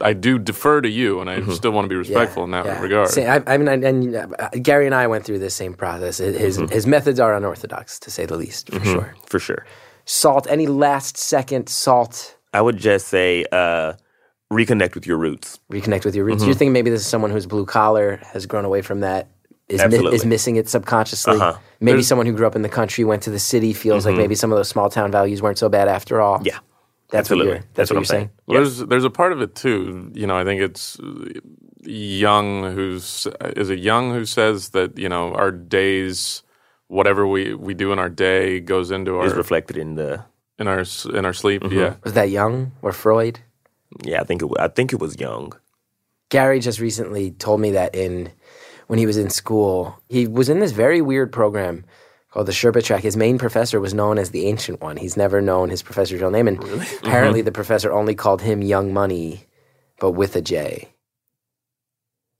I 0.00 0.12
do 0.14 0.38
defer 0.38 0.80
to 0.80 0.88
you, 0.88 1.20
and 1.20 1.28
I 1.30 1.38
Mm-hmm. 1.40 1.52
still 1.52 1.70
want 1.72 1.84
to 1.84 1.88
be 1.88 1.96
respectful 1.96 2.44
in 2.44 2.50
that 2.52 2.64
Yeah. 2.66 2.80
regard. 2.80 3.08
Say, 3.08 3.26
I, 3.28 3.42
I 3.46 3.56
mean, 3.58 3.68
and, 3.68 3.84
and 3.84 4.16
uh, 4.16 4.48
Gary 4.62 4.86
and 4.86 4.94
I 4.94 5.06
went 5.06 5.24
through 5.24 5.38
this 5.38 5.54
same 5.54 5.74
process. 5.74 6.18
His 6.18 6.58
Mm-hmm. 6.58 6.72
his 6.72 6.86
methods 6.86 7.20
are 7.20 7.34
unorthodox, 7.34 7.98
to 8.00 8.10
say 8.10 8.26
the 8.26 8.36
least, 8.36 8.70
for 8.72 8.84
sure. 8.84 9.14
for 9.26 9.38
sure, 9.38 9.66
Salt. 10.04 10.46
Any 10.50 10.66
last 10.66 11.16
second 11.16 11.68
salt? 11.68 12.36
I 12.52 12.60
would 12.60 12.76
just 12.76 13.08
say 13.08 13.44
uh, 13.52 13.94
reconnect 14.52 14.94
with 14.94 15.06
your 15.06 15.16
roots. 15.18 15.58
Reconnect 15.70 16.04
with 16.04 16.14
your 16.14 16.24
Mm-hmm. 16.24 16.32
roots. 16.34 16.44
You're 16.44 16.54
thinking 16.54 16.72
maybe 16.72 16.90
this 16.90 17.00
is 17.02 17.06
someone 17.06 17.30
who's 17.30 17.46
blue 17.46 17.64
collar, 17.66 18.16
has 18.32 18.46
grown 18.46 18.64
away 18.64 18.82
from 18.82 19.00
that, 19.00 19.28
is 19.68 19.80
mi- 19.86 20.12
is 20.14 20.24
missing 20.24 20.56
it 20.56 20.68
subconsciously. 20.68 21.36
Uh-huh. 21.36 21.56
Maybe 21.80 22.02
someone 22.02 22.26
who 22.26 22.32
grew 22.34 22.46
up 22.46 22.56
in 22.56 22.62
the 22.62 22.68
country 22.68 23.04
went 23.04 23.22
to 23.24 23.30
the 23.30 23.38
city, 23.38 23.72
feels 23.72 24.04
like 24.06 24.16
maybe 24.16 24.34
some 24.34 24.52
of 24.52 24.58
those 24.58 24.68
small 24.68 24.90
town 24.90 25.10
values 25.10 25.40
weren't 25.42 25.58
so 25.58 25.68
bad 25.68 25.88
after 25.88 26.20
all. 26.20 26.36
Mm-hmm. 26.38 26.46
Yeah. 26.46 26.58
That's 27.12 27.26
absolutely. 27.26 27.52
what 27.52 27.54
you're. 27.54 27.68
That's, 27.74 27.90
what, 27.90 27.96
I'm 27.96 28.00
you're 28.00 28.06
saying. 28.06 28.30
Well, 28.46 28.56
There's 28.56 28.78
there's 28.78 29.04
a 29.04 29.10
part 29.10 29.32
of 29.32 29.40
it 29.40 29.54
too. 29.54 30.10
You 30.14 30.26
know, 30.26 30.36
I 30.36 30.44
think 30.44 30.60
it's 30.60 30.98
Jung 31.84 32.72
who's 32.74 33.28
is 33.56 33.70
it 33.70 33.78
Jung 33.78 34.12
who 34.12 34.24
says 34.24 34.70
that 34.70 34.98
you 34.98 35.08
know 35.08 35.34
our 35.34 35.52
days, 35.52 36.42
whatever 36.88 37.26
we 37.26 37.54
we 37.54 37.74
do 37.74 37.92
in 37.92 37.98
our 37.98 38.08
day 38.08 38.60
goes 38.60 38.90
into 38.90 39.18
our 39.18 39.26
Is 39.26 39.34
reflected 39.34 39.76
in 39.76 39.94
the. 39.94 40.24
in 40.58 40.68
our 40.68 40.84
in 41.14 41.24
our 41.24 41.32
sleep. 41.34 41.62
Mm-hmm. 41.62 41.78
Yeah. 41.78 41.94
Was 42.02 42.14
that 42.14 42.30
Jung 42.30 42.72
or 42.82 42.92
Freud? 42.92 43.40
Yeah, 44.04 44.20
I 44.22 44.24
think 44.24 44.42
it. 44.42 44.48
I 44.58 44.68
think 44.68 44.92
it 44.92 45.00
was 45.00 45.20
Jung. 45.20 45.52
Gary 46.30 46.60
just 46.60 46.80
recently 46.80 47.32
told 47.32 47.60
me 47.60 47.72
that 47.72 47.94
in 47.94 48.32
when 48.86 48.98
he 48.98 49.06
was 49.06 49.18
in 49.18 49.28
school. 49.28 50.00
He 50.08 50.26
was 50.26 50.48
in 50.48 50.60
this 50.60 50.72
very 50.72 51.02
weird 51.02 51.30
program 51.30 51.84
called 52.32 52.46
the 52.46 52.52
Sherpa 52.52 52.82
Track. 52.82 53.02
His 53.02 53.16
main 53.16 53.38
professor 53.38 53.78
was 53.80 53.92
known 53.94 54.18
as 54.18 54.30
the 54.30 54.46
Ancient 54.46 54.80
One. 54.80 54.96
He's 54.96 55.16
never 55.16 55.40
known 55.40 55.68
his 55.70 55.82
professor's 55.82 56.20
real 56.20 56.30
name, 56.30 56.48
and 56.48 56.58
apparently 57.02 57.40
Mm-hmm. 57.40 57.44
the 57.44 57.52
professor 57.52 57.92
only 57.92 58.14
called 58.14 58.42
him 58.42 58.62
Young 58.62 58.92
Money, 58.92 59.44
but 60.00 60.12
with 60.12 60.34
a 60.36 60.42
J. 60.42 60.88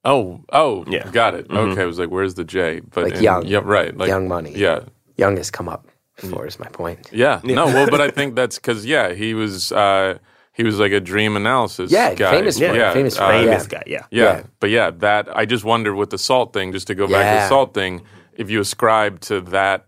Oh, 0.05 0.41
oh, 0.53 0.85
Yeah. 0.89 1.09
got 1.13 1.35
it. 1.35 1.49
Mhm. 1.49 1.73
Okay, 1.73 1.83
I 1.83 1.87
was 1.87 1.99
like, 1.99 2.11
"Where's 2.11 2.35
the 2.35 2.45
J?" 2.45 2.81
But 2.81 3.05
Like 3.05 3.15
in- 3.15 3.23
young. 3.23 3.47
yeah, 3.47 3.61
right, 3.63 3.97
like 3.97 4.09
Young 4.09 4.27
Money. 4.27 4.53
yeah, 4.57 4.81
Jung 5.17 5.37
has 5.37 5.51
come 5.51 5.69
up 5.69 5.87
before, 6.21 6.47
is 6.47 6.59
my 6.59 6.67
point. 6.69 7.09
yeah. 7.13 7.41
No, 7.45 7.67
well, 7.67 7.89
but 7.89 8.01
I 8.01 8.11
think 8.11 8.35
that's 8.35 8.57
because 8.57 8.85
yeah, 8.85 9.13
he 9.13 9.33
was 9.35 9.71
uh, 9.71 10.19
he 10.53 10.65
was 10.65 10.81
like 10.81 10.91
a 10.93 10.99
dream 11.01 11.37
analysis. 11.37 11.93
Yeah, 11.93 12.15
guy. 12.15 12.33
famous 12.33 12.59
for 12.59 12.65
it, 12.65 12.75
yeah, 12.75 12.93
famous 12.93 13.17
uh, 13.19 13.29
Famous 13.29 13.63
yeah. 13.65 13.69
guy, 13.79 13.83
yeah. 13.87 14.05
Yeah, 14.11 14.25
Yeah. 14.25 14.43
but 14.59 14.71
yeah, 14.71 14.91
that 14.91 15.29
I 15.37 15.45
just 15.47 15.65
wonder 15.65 15.95
with 15.95 16.11
the 16.11 16.19
salt 16.19 16.53
thing. 16.53 16.73
Just 16.73 16.89
to 16.89 16.97
go 16.97 17.07
back 17.07 17.37
to 17.37 17.41
the 17.43 17.49
salt 17.49 17.73
thing, 17.73 18.03
if 18.37 18.51
you 18.51 18.61
ascribe 18.61 19.21
to 19.21 19.41
that 19.41 19.87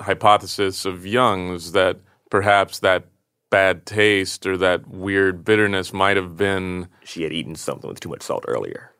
hypothesis 0.00 0.84
of 0.84 1.06
Jung's 1.06 1.72
that 1.72 2.00
perhaps 2.30 2.80
that 2.80 3.06
bad 3.50 3.86
taste 3.86 4.46
or 4.46 4.56
that 4.56 4.88
weird 4.88 5.44
bitterness 5.44 5.92
might 5.92 6.16
have 6.16 6.36
been 6.36 6.88
She 7.04 7.22
had 7.22 7.32
eaten 7.32 7.54
something 7.54 7.88
with 7.88 8.00
too 8.00 8.08
much 8.08 8.22
salt 8.22 8.44
earlier. 8.48 8.92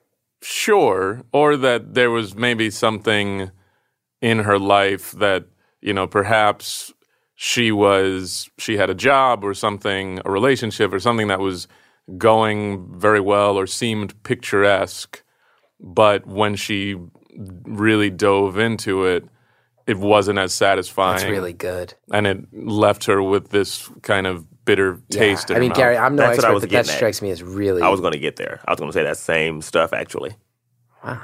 sure, 0.42 1.22
or 1.32 1.56
that 1.56 1.94
there 1.94 2.10
was 2.10 2.34
maybe 2.34 2.70
something 2.70 3.50
in 4.22 4.38
her 4.40 4.58
life 4.58 5.12
that 5.12 5.46
you 5.80 5.92
know 5.92 6.06
perhaps 6.06 6.92
she 7.34 7.72
was 7.72 8.48
she 8.58 8.76
had 8.76 8.88
a 8.90 8.94
job 8.94 9.44
or 9.44 9.54
something, 9.54 10.20
a 10.24 10.30
relationship 10.30 10.92
or 10.92 11.00
something 11.00 11.28
that 11.28 11.40
was 11.40 11.66
going 12.16 12.98
very 12.98 13.20
well 13.20 13.58
or 13.58 13.66
seemed 13.66 14.22
picturesque, 14.22 15.22
but 15.80 16.26
when 16.26 16.54
she 16.54 16.96
really 17.36 18.10
dove 18.10 18.58
into 18.58 19.04
it, 19.04 19.24
it 19.86 19.98
wasn't 19.98 20.38
as 20.38 20.52
satisfying. 20.52 21.18
That's 21.18 21.30
really 21.30 21.52
good. 21.52 21.94
and 22.12 22.26
it 22.26 22.38
left 22.52 23.04
her 23.06 23.22
with 23.22 23.50
this 23.50 23.88
kind 24.02 24.26
of 24.26 24.44
bitter 24.64 25.00
taste. 25.10 25.48
Yeah. 25.50 25.56
in 25.56 25.56
I 25.56 25.58
her 25.58 25.60
mean, 25.60 25.68
mouth. 25.70 25.76
Gary, 25.78 25.96
I'm 25.96 26.16
no 26.16 26.22
That's 26.22 26.38
what 26.38 26.44
I 26.44 26.48
expert, 26.48 26.54
was 26.54 26.62
but 26.64 26.70
that 26.70 26.88
at. 26.88 26.96
strikes 26.96 27.22
me 27.22 27.30
as 27.30 27.42
really. 27.42 27.82
I 27.82 27.88
was 27.88 28.00
going 28.00 28.12
to 28.14 28.18
get 28.18 28.36
there. 28.36 28.60
I 28.66 28.72
was 28.72 28.80
going 28.80 28.90
to 28.90 28.98
say 28.98 29.04
that 29.04 29.16
same 29.18 29.62
stuff, 29.62 29.92
actually. 29.92 30.34
wow, 31.04 31.20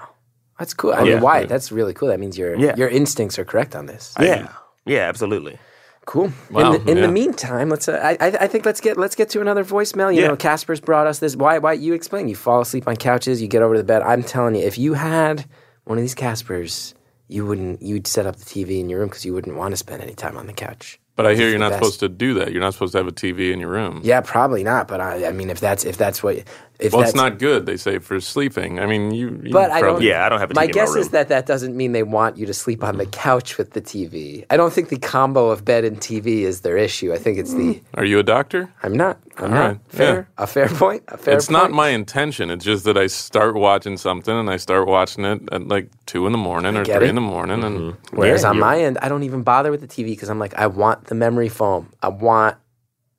that's 0.58 0.74
cool. 0.74 0.92
I 0.92 0.98
Oh, 0.98 1.02
mean, 1.02 1.12
yeah. 1.14 1.20
why? 1.20 1.44
That's 1.46 1.72
really 1.72 1.92
cool. 1.94 2.08
That 2.08 2.20
means 2.20 2.38
your 2.38 2.54
Yeah. 2.56 2.76
your 2.76 2.88
instincts 2.88 3.38
are 3.38 3.44
correct 3.44 3.74
on 3.74 3.86
this. 3.86 4.14
Yeah. 4.20 4.48
Yeah, 4.84 5.08
absolutely. 5.08 5.58
Cool. 6.04 6.32
Wow, 6.50 6.72
in 6.74 6.84
the, 6.84 6.90
in 6.90 6.96
yeah. 6.98 7.06
the 7.06 7.12
meantime, 7.12 7.68
let's. 7.68 7.88
Uh, 7.88 7.92
I, 8.02 8.12
I 8.26 8.26
I 8.42 8.46
think 8.48 8.64
let's 8.66 8.80
get 8.80 8.96
let's 8.96 9.14
get 9.14 9.28
to 9.30 9.40
another 9.40 9.64
voicemail. 9.64 10.12
You 10.12 10.22
Yeah. 10.22 10.28
know, 10.28 10.36
Casper's 10.36 10.80
brought 10.80 11.06
us 11.06 11.20
this. 11.20 11.36
Why? 11.36 11.58
Why? 11.58 11.74
You 11.74 11.94
explain. 11.94 12.26
You 12.28 12.34
fall 12.34 12.60
asleep 12.60 12.88
on 12.88 12.96
couches. 12.96 13.40
You 13.40 13.46
get 13.46 13.62
over 13.62 13.74
to 13.74 13.78
the 13.78 13.84
bed. 13.86 14.02
I'm 14.02 14.24
telling 14.24 14.56
you, 14.56 14.62
if 14.66 14.78
you 14.78 14.94
had 14.94 15.46
one 15.84 15.98
of 15.98 16.02
these 16.02 16.14
Caspers, 16.14 16.94
you 17.28 17.46
wouldn't. 17.46 17.82
You'd 17.82 18.06
set 18.06 18.26
up 18.26 18.36
the 18.36 18.44
TV 18.44 18.80
in 18.80 18.88
your 18.88 19.00
room 19.00 19.08
because 19.08 19.24
you 19.24 19.32
wouldn't 19.34 19.56
want 19.56 19.72
to 19.72 19.76
spend 19.76 20.02
any 20.02 20.14
time 20.14 20.36
on 20.36 20.46
the 20.46 20.52
couch. 20.52 21.00
but 21.16 21.26
I 21.26 21.34
hear 21.34 21.48
you're 21.48 21.58
not 21.58 21.70
best. 21.70 21.78
supposed 21.82 22.00
to 22.00 22.08
do 22.08 22.34
that. 22.34 22.52
You're 22.52 22.60
not 22.60 22.72
supposed 22.74 22.92
to 22.92 22.98
have 22.98 23.06
a 23.06 23.12
TV 23.12 23.52
in 23.52 23.60
your 23.60 23.70
room. 23.70 24.00
Yeah, 24.04 24.20
probably 24.20 24.62
not. 24.64 24.88
But 24.88 25.00
I, 25.00 25.26
I 25.28 25.32
mean, 25.32 25.50
if 25.50 25.60
that's 25.60 25.84
if 25.84 25.96
that's 25.96 26.22
what 26.22 26.42
if 26.78 26.92
Well, 26.92 27.02
it's 27.02 27.14
not 27.14 27.38
good. 27.38 27.66
They 27.66 27.76
say 27.76 27.98
for 27.98 28.20
sleeping. 28.20 28.80
I 28.80 28.86
mean, 28.86 29.12
you. 29.12 29.40
you 29.44 29.52
But 29.52 29.70
I 29.70 29.80
don't- 29.80 30.02
Yeah, 30.02 30.26
I 30.26 30.28
don't 30.28 30.40
have 30.40 30.50
a 30.50 30.54
TV 30.54 30.56
My 30.56 30.64
in 30.64 30.70
guess 30.70 30.88
my 30.90 30.94
room. 30.94 31.00
is 31.02 31.08
that 31.10 31.28
that 31.28 31.46
doesn't 31.46 31.76
mean 31.76 31.92
they 31.92 32.02
want 32.02 32.36
you 32.36 32.46
to 32.46 32.54
sleep 32.54 32.82
on 32.82 32.96
the 32.98 33.06
couch 33.06 33.56
with 33.58 33.70
the 33.72 33.80
TV. 33.80 34.44
I 34.50 34.56
don't 34.56 34.72
think 34.72 34.88
the 34.88 34.96
combo 34.98 35.50
of 35.50 35.64
bed 35.64 35.84
and 35.84 36.00
TV 36.00 36.42
is 36.42 36.60
their 36.62 36.76
issue. 36.76 37.12
I 37.12 37.18
think 37.18 37.38
it's 37.38 37.54
the 37.54 37.74
hmm. 37.74 37.98
Are 37.98 38.04
you 38.04 38.18
a 38.18 38.22
doctor? 38.22 38.68
I'm 38.82 38.96
not. 38.96 39.18
I'm 39.38 39.44
All 39.44 39.50
not 39.50 39.66
right, 39.68 39.78
fair. 39.88 40.28
A 40.38 40.46
fair 40.46 40.68
point. 40.68 41.02
A 41.08 41.16
fair 41.16 41.34
it's 41.36 41.48
not 41.48 41.70
my 41.70 41.88
intention. 41.88 42.50
It's 42.50 42.64
just 42.64 42.84
that 42.84 42.98
I 42.98 43.06
start 43.06 43.54
watching 43.54 43.96
something 43.96 44.34
and 44.34 44.50
I 44.50 44.56
start 44.58 44.86
watching 44.86 45.24
it 45.24 45.40
at 45.52 45.68
like 45.68 45.88
two 46.06 46.26
in 46.26 46.32
the 46.32 46.38
morning 46.38 46.76
or 46.76 46.84
three 46.84 46.94
it. 46.96 47.02
in 47.04 47.14
the 47.14 47.20
morning, 47.22 47.64
and 47.64 47.96
Whereas 48.12 48.42
Yeah, 48.42 48.50
on 48.50 48.58
my 48.58 48.80
end, 48.80 48.98
I 49.00 49.08
don't 49.08 49.22
even 49.22 49.42
bother 49.42 49.70
with 49.70 49.80
the 49.80 49.86
TV 49.86 50.06
because 50.08 50.28
I'm 50.28 50.38
like, 50.38 50.54
I 50.54 50.66
want 50.66 51.04
the 51.06 51.14
memory 51.14 51.48
foam. 51.48 51.88
I 52.02 52.08
want, 52.08 52.56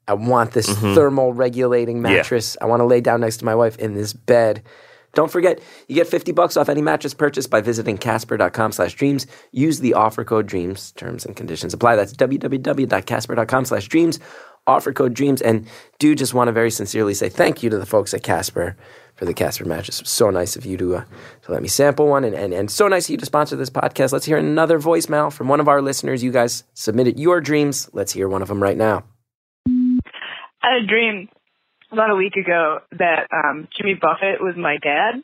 I 0.07 0.13
want 0.13 0.51
this 0.51 0.67
thermal 0.95 1.33
regulating 1.33 2.01
mattress. 2.01 2.57
I 2.61 2.65
want 2.65 2.81
to 2.81 2.85
lay 2.85 3.01
down 3.01 3.21
next 3.21 3.37
to 3.37 3.45
my 3.45 3.55
wife 3.55 3.77
in 3.77 3.93
this 3.93 4.13
bed. 4.13 4.63
Don't 5.13 5.31
forget, 5.31 5.59
you 5.87 5.95
get 5.95 6.07
50 6.07 6.31
bucks 6.31 6.57
off 6.57 6.69
any 6.69 6.81
mattress 6.81 7.13
purchase 7.13 7.45
by 7.45 7.61
visiting 7.61 7.97
casper.com 7.99 8.71
slash 8.71 8.95
dreams. 8.95 9.27
Use 9.51 9.79
the 9.79 9.93
offer 9.93 10.23
code 10.23 10.47
dreams. 10.47 10.91
Terms 10.93 11.23
and 11.25 11.35
conditions 11.35 11.73
apply. 11.73 11.95
That's 11.95 12.13
www.casper.com 12.13 13.65
slash 13.65 13.87
dreams. 13.87 14.19
Offer 14.65 14.91
code 14.93 15.13
dreams. 15.13 15.41
And 15.41 15.67
do 15.99 16.15
just 16.15 16.33
want 16.33 16.47
to 16.47 16.51
very 16.51 16.71
sincerely 16.71 17.13
say 17.13 17.29
thank 17.29 17.61
you 17.61 17.69
to 17.69 17.77
the 17.77 17.85
folks 17.85 18.13
at 18.15 18.23
Casper 18.23 18.75
for 19.13 19.25
the 19.25 19.33
Casper 19.35 19.65
mattress. 19.65 20.01
So 20.03 20.31
nice 20.31 20.55
of 20.55 20.65
you 20.65 20.77
to, 20.77 20.95
uh, 20.95 21.03
to 21.43 21.51
let 21.51 21.61
me 21.61 21.67
sample 21.67 22.07
one 22.07 22.23
and, 22.23 22.33
and, 22.33 22.51
and 22.51 22.71
so 22.71 22.87
nice 22.87 23.05
of 23.05 23.11
you 23.11 23.17
to 23.17 23.25
sponsor 23.25 23.55
this 23.55 23.69
podcast. 23.69 24.13
Let's 24.13 24.25
hear 24.25 24.37
another 24.37 24.79
voicemail 24.79 25.31
from 25.31 25.47
one 25.47 25.59
of 25.59 25.67
our 25.67 25.81
listeners. 25.81 26.23
You 26.23 26.31
guys 26.31 26.63
submitted 26.73 27.19
your 27.19 27.39
dreams. 27.39 27.87
Let's 27.93 28.13
hear 28.13 28.27
one 28.27 28.41
of 28.41 28.47
them 28.47 28.63
right 28.63 28.77
now. 28.77 29.03
I 30.63 30.75
had 30.79 30.83
a 30.83 30.87
dream 30.87 31.27
about 31.91 32.09
a 32.09 32.15
week 32.15 32.35
ago 32.35 32.79
that 32.97 33.27
um 33.31 33.67
Jimmy 33.77 33.93
Buffett 33.99 34.41
was 34.41 34.55
my 34.57 34.77
dad. 34.81 35.21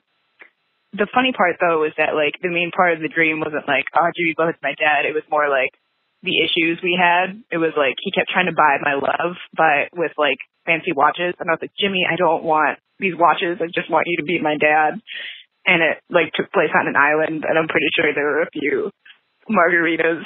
The 0.94 1.08
funny 1.14 1.32
part 1.32 1.58
though 1.60 1.82
was 1.82 1.94
that 1.98 2.14
like 2.14 2.42
the 2.42 2.52
main 2.52 2.72
part 2.76 2.94
of 2.94 3.00
the 3.02 3.08
dream 3.08 3.40
wasn't 3.40 3.68
like, 3.68 3.86
oh 3.96 4.12
Jimmy 4.16 4.36
Buffett's 4.38 4.62
my 4.62 4.76
dad. 4.78 5.06
It 5.08 5.16
was 5.16 5.24
more 5.32 5.50
like 5.50 5.72
the 6.22 6.44
issues 6.44 6.80
we 6.84 7.00
had. 7.00 7.40
It 7.50 7.58
was 7.58 7.72
like 7.78 7.96
he 8.04 8.12
kept 8.12 8.30
trying 8.30 8.52
to 8.52 8.58
buy 8.58 8.78
my 8.84 9.00
love 9.00 9.40
by 9.56 9.88
with 9.96 10.12
like 10.18 10.38
fancy 10.66 10.92
watches 10.92 11.34
and 11.40 11.50
I 11.50 11.54
was 11.54 11.64
like, 11.64 11.74
Jimmy, 11.80 12.06
I 12.06 12.16
don't 12.18 12.44
want 12.44 12.78
these 13.00 13.16
watches. 13.16 13.58
I 13.64 13.68
just 13.72 13.90
want 13.90 14.06
you 14.08 14.18
to 14.18 14.28
be 14.28 14.40
my 14.42 14.58
dad. 14.60 15.00
And 15.66 15.82
it 15.82 16.04
like 16.10 16.34
took 16.36 16.52
place 16.52 16.74
on 16.76 16.88
an 16.88 16.96
island 17.00 17.46
and 17.48 17.58
I'm 17.58 17.68
pretty 17.72 17.88
sure 17.96 18.12
there 18.14 18.26
were 18.26 18.44
a 18.44 18.52
few 18.52 18.92
margaritas. 19.50 20.22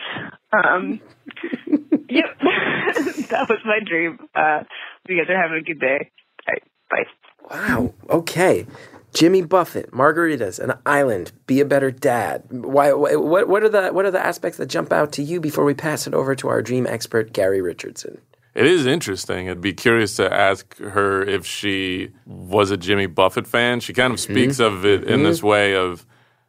Um 0.51 0.99
Yep. 2.09 2.29
that 3.31 3.47
was 3.49 3.59
my 3.65 3.79
dream. 3.85 4.19
Uh 4.35 4.63
you 5.07 5.17
guys 5.17 5.29
are 5.29 5.41
having 5.41 5.57
a 5.57 5.61
good 5.61 5.79
day. 5.79 6.11
All 6.47 6.53
right, 6.53 6.63
bye. 6.89 7.55
Wow. 7.55 7.93
Okay. 8.09 8.65
Jimmy 9.13 9.43
Buffett, 9.43 9.91
margaritas, 9.91 10.59
an 10.59 10.73
island, 10.87 11.31
be 11.45 11.59
a 11.59 11.65
better 11.65 11.91
dad. 11.91 12.45
Why? 12.49 12.93
What? 12.93 13.47
What 13.47 13.63
are 13.63 13.69
the 13.69 13.89
What 13.89 14.05
are 14.05 14.11
the 14.11 14.25
aspects 14.25 14.57
that 14.57 14.67
jump 14.67 14.91
out 14.91 15.11
to 15.13 15.23
you 15.23 15.39
before 15.39 15.65
we 15.65 15.75
pass 15.75 16.07
it 16.07 16.13
over 16.15 16.35
to 16.35 16.47
our 16.47 16.61
dream 16.61 16.87
expert, 16.87 17.31
Gary 17.31 17.61
Richardson? 17.61 18.19
it 18.55 18.65
is 18.65 18.85
interesting. 18.85 19.49
I'd 19.49 19.61
be 19.61 19.73
curious 19.73 20.15
to 20.17 20.31
ask 20.31 20.77
her 20.77 21.23
if 21.23 21.45
she 21.45 22.11
was 22.25 22.71
a 22.71 22.77
Jimmy 22.77 23.07
Buffett 23.07 23.47
fan. 23.47 23.79
She 23.79 23.93
kind 23.93 24.13
of 24.13 24.19
mm-hmm. 24.19 24.33
speaks 24.33 24.59
of 24.59 24.85
it 24.85 25.03
in 25.05 25.23
this 25.23 25.39
mm-hmm. 25.39 25.47
way 25.47 25.75
of 25.75 26.05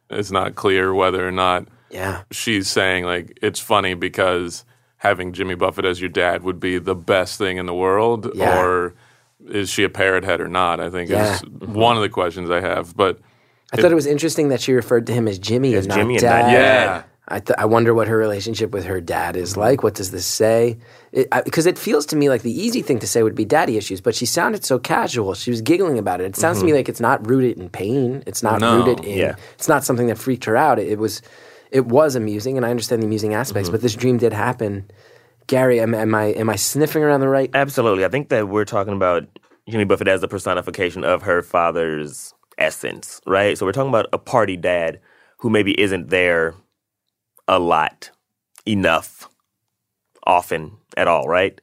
it's 0.09 0.31
not 0.31 0.55
clear 0.55 0.93
whether 0.93 1.27
or 1.27 1.31
not 1.31 1.67
Yeah. 1.89 2.23
she's 2.31 2.69
saying 2.69 3.05
like 3.05 3.37
it's 3.41 3.59
funny 3.59 3.95
because 3.95 4.65
having 5.05 5.33
Jimmy 5.33 5.55
Buffett 5.55 5.85
as 5.85 6.01
your 6.01 6.09
dad 6.09 6.43
would 6.43 6.59
be 6.59 6.79
the 6.79 6.95
best 6.95 7.37
thing 7.37 7.57
in 7.57 7.65
the 7.65 7.73
world, 7.73 8.31
Yeah. 8.33 8.59
or 8.59 8.95
is 9.47 9.69
she 9.69 9.83
a 9.83 9.89
parrot 9.89 10.23
head 10.23 10.41
or 10.41 10.47
not? 10.47 10.79
I 10.79 10.89
think 10.89 11.09
Yeah. 11.09 11.35
is 11.35 11.41
one 11.45 11.95
of 11.95 12.01
the 12.01 12.09
questions 12.09 12.49
I 12.49 12.61
have. 12.61 12.95
But 12.97 13.19
I 13.71 13.77
thought 13.77 13.91
it 13.91 13.95
was 13.95 14.07
interesting 14.07 14.49
that 14.49 14.61
she 14.61 14.73
referred 14.73 15.05
to 15.07 15.13
him 15.13 15.27
as 15.27 15.37
Jimmy 15.37 15.75
As 15.75 15.85
and 15.85 15.89
not 15.89 15.97
Jimmy 15.97 16.15
and 16.15 16.21
dad. 16.21 16.41
not 16.41 16.51
yeah, 16.51 17.03
I, 17.27 17.39
th- 17.39 17.57
I 17.57 17.65
wonder 17.65 17.93
what 17.93 18.07
her 18.07 18.17
relationship 18.17 18.71
with 18.71 18.85
her 18.85 19.01
dad 19.01 19.35
is 19.35 19.51
mm-hmm. 19.51 19.59
like. 19.61 19.83
What 19.83 19.95
does 19.95 20.11
this 20.11 20.25
say? 20.25 20.77
Because 21.43 21.65
it, 21.65 21.77
feels 21.77 22.05
to 22.07 22.15
me 22.15 22.29
like 22.29 22.43
the 22.43 22.51
easy 22.51 22.81
thing 22.81 22.99
to 22.99 23.07
say 23.07 23.23
would 23.23 23.35
be 23.35 23.45
daddy 23.45 23.77
issues, 23.77 24.01
but 24.01 24.13
she 24.15 24.25
sounded 24.25 24.63
so 24.63 24.77
casual. 24.79 25.33
She 25.33 25.49
was 25.49 25.61
giggling 25.61 25.97
about 25.97 26.21
it. 26.21 26.25
It 26.25 26.35
sounds 26.35 26.59
to 26.59 26.65
me 26.65 26.71
mm-hmm. 26.71 26.77
like 26.77 26.89
it's 26.89 26.99
not 26.99 27.27
rooted 27.27 27.57
in 27.57 27.69
pain. 27.69 28.23
It's 28.27 28.43
not 28.43 28.61
No. 28.61 28.77
rooted 28.77 29.05
in. 29.05 29.17
Yeah. 29.17 29.35
It's 29.55 29.67
not 29.67 29.83
something 29.83 30.07
that 30.07 30.17
freaked 30.17 30.45
her 30.45 30.55
out. 30.55 30.79
It, 30.79 30.87
it 30.93 30.99
was. 30.99 31.21
It 31.71 31.85
was 31.85 32.15
amusing, 32.15 32.57
and 32.57 32.65
I 32.65 32.69
understand 32.69 33.01
the 33.01 33.07
amusing 33.07 33.33
aspects. 33.33 33.67
Mm-hmm. 33.67 33.73
But 33.75 33.81
this 33.81 33.95
dream 33.95 34.17
did 34.17 34.33
happen. 34.33 34.89
Gary, 35.47 35.79
am, 35.79 35.93
am 35.93 36.15
I 36.15 36.25
am 36.25 36.49
I 36.49 36.55
sniffing 36.55 37.03
around 37.03 37.19
the 37.19 37.27
right? 37.27 37.49
Absolutely. 37.53 38.05
I 38.05 38.09
think 38.09 38.29
that 38.29 38.47
we're 38.47 38.65
talking 38.65 38.93
about 38.93 39.27
Jimmy 39.69 39.83
Buffett 39.83 40.07
as 40.07 40.21
the 40.21 40.27
personification 40.27 41.03
of 41.03 41.23
her 41.23 41.41
father's 41.41 42.33
essence, 42.57 43.21
right? 43.25 43.57
So 43.57 43.65
we're 43.65 43.71
talking 43.71 43.89
about 43.89 44.07
a 44.13 44.17
party 44.17 44.57
dad 44.57 44.99
who 45.39 45.49
maybe 45.49 45.79
isn't 45.79 46.09
there 46.09 46.55
a 47.47 47.59
lot, 47.59 48.11
enough, 48.65 49.29
often 50.25 50.77
at 50.97 51.07
all, 51.07 51.27
right? 51.27 51.59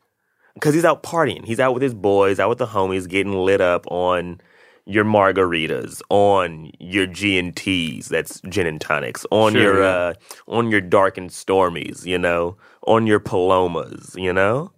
Because 0.54 0.74
he's 0.74 0.84
out 0.84 1.02
partying. 1.02 1.44
He's 1.44 1.60
out 1.60 1.74
with 1.74 1.82
his 1.82 1.94
boys, 1.94 2.38
out 2.38 2.48
with 2.48 2.58
the 2.58 2.66
homies, 2.66 3.08
getting 3.08 3.32
lit 3.32 3.60
up 3.60 3.86
on 3.90 4.40
your 4.86 5.04
margaritas, 5.04 6.02
on 6.10 6.70
your 6.80 7.06
G 7.06 7.38
and 7.38 7.54
T's, 7.54 8.08
that's 8.08 8.40
gin 8.48 8.66
and 8.66 8.80
tonics, 8.80 9.24
on 9.30 9.52
Sure, 9.52 9.62
your 9.62 9.82
yeah. 9.82 9.88
uh, 9.88 10.14
on 10.48 10.70
your 10.70 10.80
dark 10.80 11.16
and 11.18 11.30
stormies, 11.30 12.04
you 12.04 12.18
know, 12.18 12.56
on 12.86 13.06
your 13.06 13.20
palomas, 13.20 14.14
you 14.16 14.32
know. 14.32 14.72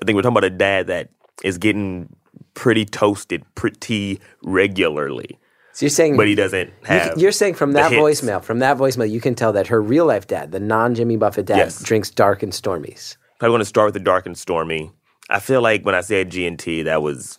I 0.00 0.04
think 0.06 0.16
we're 0.16 0.22
talking 0.22 0.38
about 0.38 0.44
a 0.44 0.50
dad 0.50 0.86
that 0.86 1.10
is 1.44 1.58
getting 1.58 2.08
pretty 2.54 2.84
toasted 2.84 3.44
pretty 3.54 4.20
regularly, 4.42 5.38
So 5.72 5.84
you're 5.86 5.90
saying, 5.90 6.16
but 6.16 6.26
he 6.28 6.34
doesn't 6.34 6.68
you 6.68 6.74
have. 6.84 7.10
can- 7.12 7.20
you're 7.20 7.32
saying 7.32 7.54
from 7.54 7.72
that 7.72 7.92
voicemail, 7.92 8.42
from 8.42 8.58
that 8.60 8.76
voicemail, 8.78 9.10
you 9.10 9.20
can 9.20 9.34
tell 9.34 9.52
that 9.52 9.66
her 9.68 9.80
real 9.82 10.06
life 10.06 10.26
dad, 10.26 10.52
the 10.52 10.60
non 10.60 10.94
Jimmy 10.94 11.16
Buffett 11.16 11.46
dad, 11.46 11.56
Yes. 11.58 11.82
drinks 11.82 12.10
dark 12.10 12.42
and 12.42 12.52
stormies. 12.52 13.16
Probably 13.38 13.52
going 13.54 13.58
to 13.60 13.64
start 13.66 13.86
with 13.88 13.94
the 13.94 14.00
dark 14.00 14.24
and 14.26 14.36
stormy. 14.38 14.92
I 15.28 15.40
feel 15.40 15.62
like 15.62 15.84
when 15.84 15.94
I 15.94 16.00
said 16.00 16.30
G 16.30 16.46
and 16.46 16.58
T, 16.58 16.82
that 16.84 17.02
was 17.02 17.38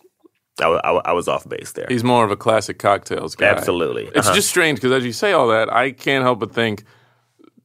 I, 0.60 0.66
I, 0.68 0.90
I 1.06 1.12
was 1.12 1.26
off 1.28 1.48
base 1.48 1.72
there. 1.72 1.86
He's 1.88 2.04
more 2.04 2.24
of 2.24 2.30
a 2.30 2.36
classic 2.36 2.78
cocktails 2.78 3.34
guy. 3.34 3.46
Absolutely. 3.46 4.04
It's 4.14 4.26
Uh-huh. 4.26 4.34
just 4.34 4.48
strange 4.48 4.76
because 4.80 4.92
as 4.92 5.04
you 5.04 5.12
say 5.12 5.32
all 5.32 5.48
that, 5.48 5.72
I 5.72 5.90
can't 5.90 6.22
help 6.24 6.38
but 6.40 6.52
think 6.54 6.84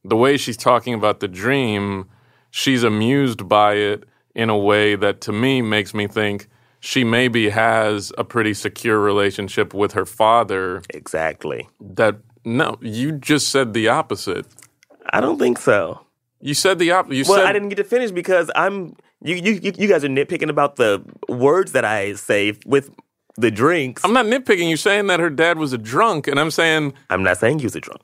the 0.04 0.16
way 0.16 0.36
she's 0.36 0.56
talking 0.56 0.94
about 0.94 1.20
the 1.20 1.28
dream, 1.28 2.08
she's 2.50 2.82
amused 2.82 3.48
by 3.48 3.74
it 3.74 4.04
in 4.34 4.50
a 4.50 4.58
way 4.58 4.96
that 4.96 5.20
to 5.22 5.32
me 5.32 5.62
makes 5.62 5.92
me 5.94 6.06
think 6.06 6.48
she 6.80 7.04
maybe 7.04 7.50
has 7.50 8.10
a 8.16 8.24
pretty 8.24 8.54
secure 8.54 8.98
relationship 8.98 9.74
with 9.74 9.92
her 9.92 10.06
father. 10.06 10.82
exactly. 10.90 11.68
That 11.80 12.16
no, 12.44 12.78
you 12.80 13.12
just 13.12 13.50
said 13.50 13.74
the 13.74 13.88
opposite. 13.88 14.46
I 15.12 15.20
don't 15.20 15.38
think 15.38 15.58
so. 15.58 16.00
You 16.40 16.54
said 16.54 16.78
the 16.78 16.90
opposite. 16.92 17.28
Well, 17.28 17.38
said 17.38 17.46
I 17.46 17.52
didn't 17.52 17.68
get 17.68 17.76
to 17.76 17.84
finish 17.84 18.10
because 18.12 18.50
I'm 18.54 18.96
you, 19.22 19.36
you 19.36 19.52
you 19.62 19.72
you 19.76 19.88
guys 19.88 20.04
are 20.04 20.08
nitpicking 20.08 20.48
about 20.50 20.76
the 20.76 21.02
words 21.28 21.72
that 21.72 21.84
I 21.84 22.14
say 22.14 22.58
with 22.66 22.90
the 23.36 23.50
drinks. 23.50 24.04
I'm 24.04 24.12
not 24.12 24.26
nitpicking. 24.26 24.68
You're 24.68 24.76
saying 24.76 25.06
that 25.08 25.20
her 25.20 25.30
dad 25.30 25.58
was 25.58 25.72
a 25.72 25.78
drunk, 25.78 26.26
and 26.26 26.38
I'm 26.40 26.50
saying 26.50 26.94
I'm 27.10 27.22
not 27.22 27.38
saying 27.38 27.60
he 27.60 27.66
was 27.66 27.76
a 27.76 27.80
drunk. 27.80 28.00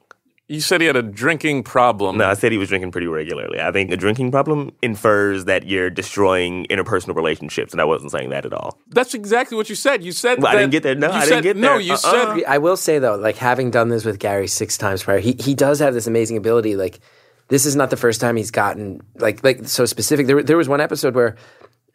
you 0.48 0.60
said 0.60 0.80
he 0.80 0.86
had 0.86 0.94
a 0.96 1.02
drinking 1.02 1.64
problem. 1.64 2.18
No, 2.18 2.26
I 2.30 2.34
said 2.34 2.52
he 2.52 2.58
was 2.58 2.68
drinking 2.68 2.92
pretty 2.92 3.08
regularly. 3.08 3.60
I 3.60 3.72
think 3.72 3.90
a 3.90 3.96
drinking 3.96 4.30
problem 4.30 4.70
infers 4.80 5.44
that 5.46 5.66
you're 5.66 5.90
destroying 5.90 6.66
interpersonal 6.70 7.16
relationships, 7.16 7.72
and 7.72 7.80
I 7.80 7.84
wasn't 7.84 8.12
saying 8.12 8.30
that 8.30 8.46
at 8.46 8.52
all. 8.52 8.78
That's 8.88 9.12
exactly 9.14 9.56
what 9.56 9.68
you 9.68 9.74
said. 9.74 10.04
You 10.04 10.12
said 10.12 10.40
Well, 10.40 10.52
I 10.52 10.56
didn't 10.56 10.70
get 10.70 10.84
there. 10.84 10.94
No, 10.94 11.10
I 11.10 11.20
said- 11.24 11.42
didn't 11.42 11.42
get 11.42 11.54
that. 11.56 11.60
No, 11.60 11.78
you 11.78 11.94
Uh-uh. 11.94 12.36
said 12.36 12.44
I 12.46 12.58
will 12.58 12.76
say 12.76 12.98
though, 13.00 13.16
like 13.16 13.36
having 13.36 13.70
done 13.72 13.88
this 13.88 14.04
with 14.04 14.18
Gary 14.20 14.46
six 14.46 14.78
times 14.78 15.02
prior, 15.02 15.18
he 15.18 15.32
he 15.38 15.54
does 15.54 15.80
have 15.80 15.92
this 15.94 16.06
amazing 16.06 16.36
ability. 16.36 16.76
Like 16.76 17.00
this 17.48 17.66
is 17.66 17.76
not 17.76 17.90
the 17.90 17.96
first 17.96 18.20
time 18.20 18.36
he's 18.36 18.50
gotten 18.50 19.00
like 19.16 19.42
like 19.44 19.66
so 19.68 19.84
specific. 19.86 20.26
There 20.26 20.42
there 20.42 20.56
was 20.56 20.68
one 20.68 20.80
episode 20.80 21.14
where 21.14 21.36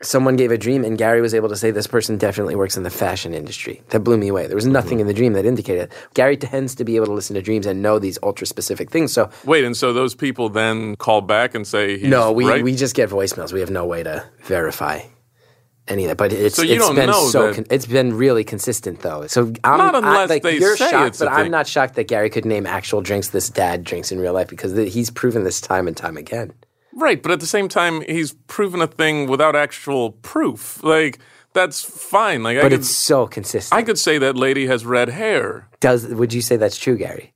someone 0.04 0.36
gave 0.36 0.50
a 0.50 0.58
dream 0.58 0.84
and 0.84 0.98
Gary 0.98 1.22
was 1.22 1.36
able 1.36 1.48
to 1.48 1.56
say 1.56 1.70
this 1.70 1.86
person 1.86 2.18
definitely 2.18 2.56
works 2.56 2.76
in 2.76 2.82
the 2.82 2.90
fashion 2.90 3.36
industry. 3.36 3.84
That 3.90 4.00
blew 4.00 4.18
me 4.18 4.30
away. 4.30 4.48
There 4.48 4.56
was 4.56 4.66
nothing 4.66 4.94
Mm-hmm. 4.94 5.02
in 5.02 5.08
the 5.08 5.14
dream 5.14 5.34
that 5.34 5.46
indicated. 5.46 5.92
it. 5.92 5.94
Gary 6.16 6.38
tends 6.38 6.74
to 6.76 6.84
be 6.84 6.96
able 6.96 7.06
to 7.06 7.12
listen 7.14 7.36
to 7.36 7.42
dreams 7.44 7.68
and 7.68 7.84
know 7.84 8.00
these 8.00 8.18
ultra 8.24 8.48
specific 8.48 8.90
things. 8.90 9.14
So 9.14 9.30
Wait, 9.46 9.64
and 9.64 9.78
so 9.78 9.94
those 9.94 10.16
people 10.16 10.50
then 10.50 10.96
call 10.96 11.22
back 11.22 11.54
and 11.54 11.68
say 11.68 12.00
he's 12.00 12.08
no, 12.10 12.32
we 12.32 12.46
right? 12.46 12.64
we 12.64 12.76
just 12.76 12.96
get 12.96 13.12
voicemails. 13.12 13.54
We 13.54 13.60
have 13.60 13.70
no 13.70 13.86
way 13.86 14.02
to 14.02 14.26
verify. 14.46 15.02
Any 15.92 16.06
of 16.06 16.10
that, 16.10 16.18
but 16.18 16.32
it's 16.32 16.56
So 16.56 16.62
you 16.62 16.76
it's 16.76 16.86
don't 16.88 16.96
been 16.96 17.10
know 17.10 17.28
so 17.28 17.54
con- 17.54 17.66
it's 17.70 17.86
been 17.86 18.16
really 18.16 18.44
consistent 18.46 19.02
though. 19.02 19.28
So 19.28 19.52
I'm 19.64 19.78
Not 19.78 19.96
I- 19.96 19.98
unless 19.98 20.30
like 20.30 20.44
they 20.44 20.58
you're 20.58 20.78
say 20.78 20.90
shocked, 20.90 21.08
it's 21.10 21.22
a 21.22 21.26
but 21.26 21.32
I'm 21.34 21.44
thing. 21.46 21.52
not 21.52 21.68
shocked 21.68 21.96
that 21.96 22.08
Gary 22.08 22.30
could 22.30 22.46
name 22.46 22.66
actual 22.66 23.02
drinks 23.02 23.30
this 23.30 23.50
dad 23.50 23.84
drinks 23.84 24.12
in 24.12 24.20
real 24.20 24.34
life 24.34 24.48
because 24.48 24.74
th- 24.74 24.94
he's 24.94 25.10
proven 25.10 25.44
this 25.44 25.60
time 25.60 25.88
and 25.90 25.98
time 25.98 26.16
again. 26.18 26.54
right, 26.94 27.22
but 27.22 27.32
at 27.32 27.40
the 27.40 27.46
same 27.46 27.68
time, 27.68 28.02
he's 28.08 28.34
proven 28.48 28.82
a 28.82 28.88
thing 28.88 29.28
without 29.28 29.56
actual 29.56 30.12
proof. 30.12 30.82
Like 30.84 31.20
that's 31.54 31.84
fine. 31.84 32.42
Like 32.44 32.58
I 32.58 32.62
But 32.62 32.72
could, 32.72 32.80
it's 32.80 32.90
so 32.90 33.28
consistent. 33.28 33.78
I 33.78 33.84
could 33.84 34.00
say 34.00 34.18
that 34.18 34.36
lady 34.38 34.68
has 34.68 34.86
red 34.86 35.10
hair. 35.10 35.68
Does 35.82 36.08
would 36.08 36.32
you 36.34 36.42
say 36.42 36.56
that's 36.58 36.78
true, 36.78 36.98
Gary? 36.98 37.34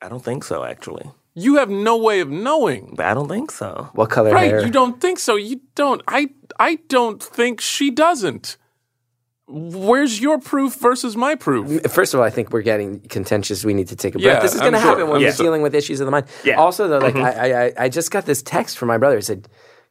I 0.00 0.08
don't 0.08 0.24
think 0.24 0.44
so, 0.44 0.64
actually. 0.64 1.10
You 1.34 1.56
have 1.56 1.70
no 1.70 1.96
way 1.96 2.20
of 2.20 2.28
knowing. 2.28 2.94
But 2.96 3.06
I 3.06 3.14
don't 3.14 3.28
think 3.28 3.50
so. 3.52 3.88
What 3.94 4.10
color 4.10 4.32
Right, 4.32 4.50
hair? 4.50 4.64
you 4.64 4.70
don't 4.70 5.00
think 5.00 5.18
so. 5.18 5.36
You 5.36 5.60
don't. 5.74 6.02
I 6.08 6.30
I 6.58 6.76
don't 6.88 7.22
think 7.22 7.60
she 7.60 7.90
doesn't. 7.90 8.56
Where's 9.52 10.20
your 10.20 10.38
proof 10.38 10.76
versus 10.76 11.16
my 11.16 11.34
proof? 11.34 11.82
First 11.90 12.14
of 12.14 12.20
all, 12.20 12.26
I 12.26 12.30
think 12.30 12.52
we're 12.52 12.62
getting 12.62 13.00
contentious. 13.00 13.64
We 13.64 13.74
need 13.74 13.88
to 13.88 13.96
take 13.96 14.14
a 14.14 14.18
breath. 14.18 14.36
Yeah, 14.36 14.40
this 14.40 14.54
is 14.54 14.60
going 14.60 14.74
to 14.74 14.78
sure. 14.80 14.90
happen 14.90 15.08
when 15.08 15.20
Yeah. 15.20 15.30
we're 15.30 15.36
dealing 15.36 15.62
with 15.62 15.74
issues 15.74 15.98
of 15.98 16.04
the 16.06 16.12
mind. 16.12 16.26
Yeah. 16.44 16.52
Mm-hmm. 16.52 16.60
Also, 16.60 16.86
though, 16.86 16.98
like 16.98 17.16
I, 17.16 17.66
I, 17.66 17.72
I 17.76 17.88
just 17.88 18.12
got 18.12 18.26
this 18.26 18.42
text 18.42 18.78
from 18.78 18.86
my 18.86 18.96
brother. 18.96 19.16
He 19.16 19.22
said, 19.22 19.48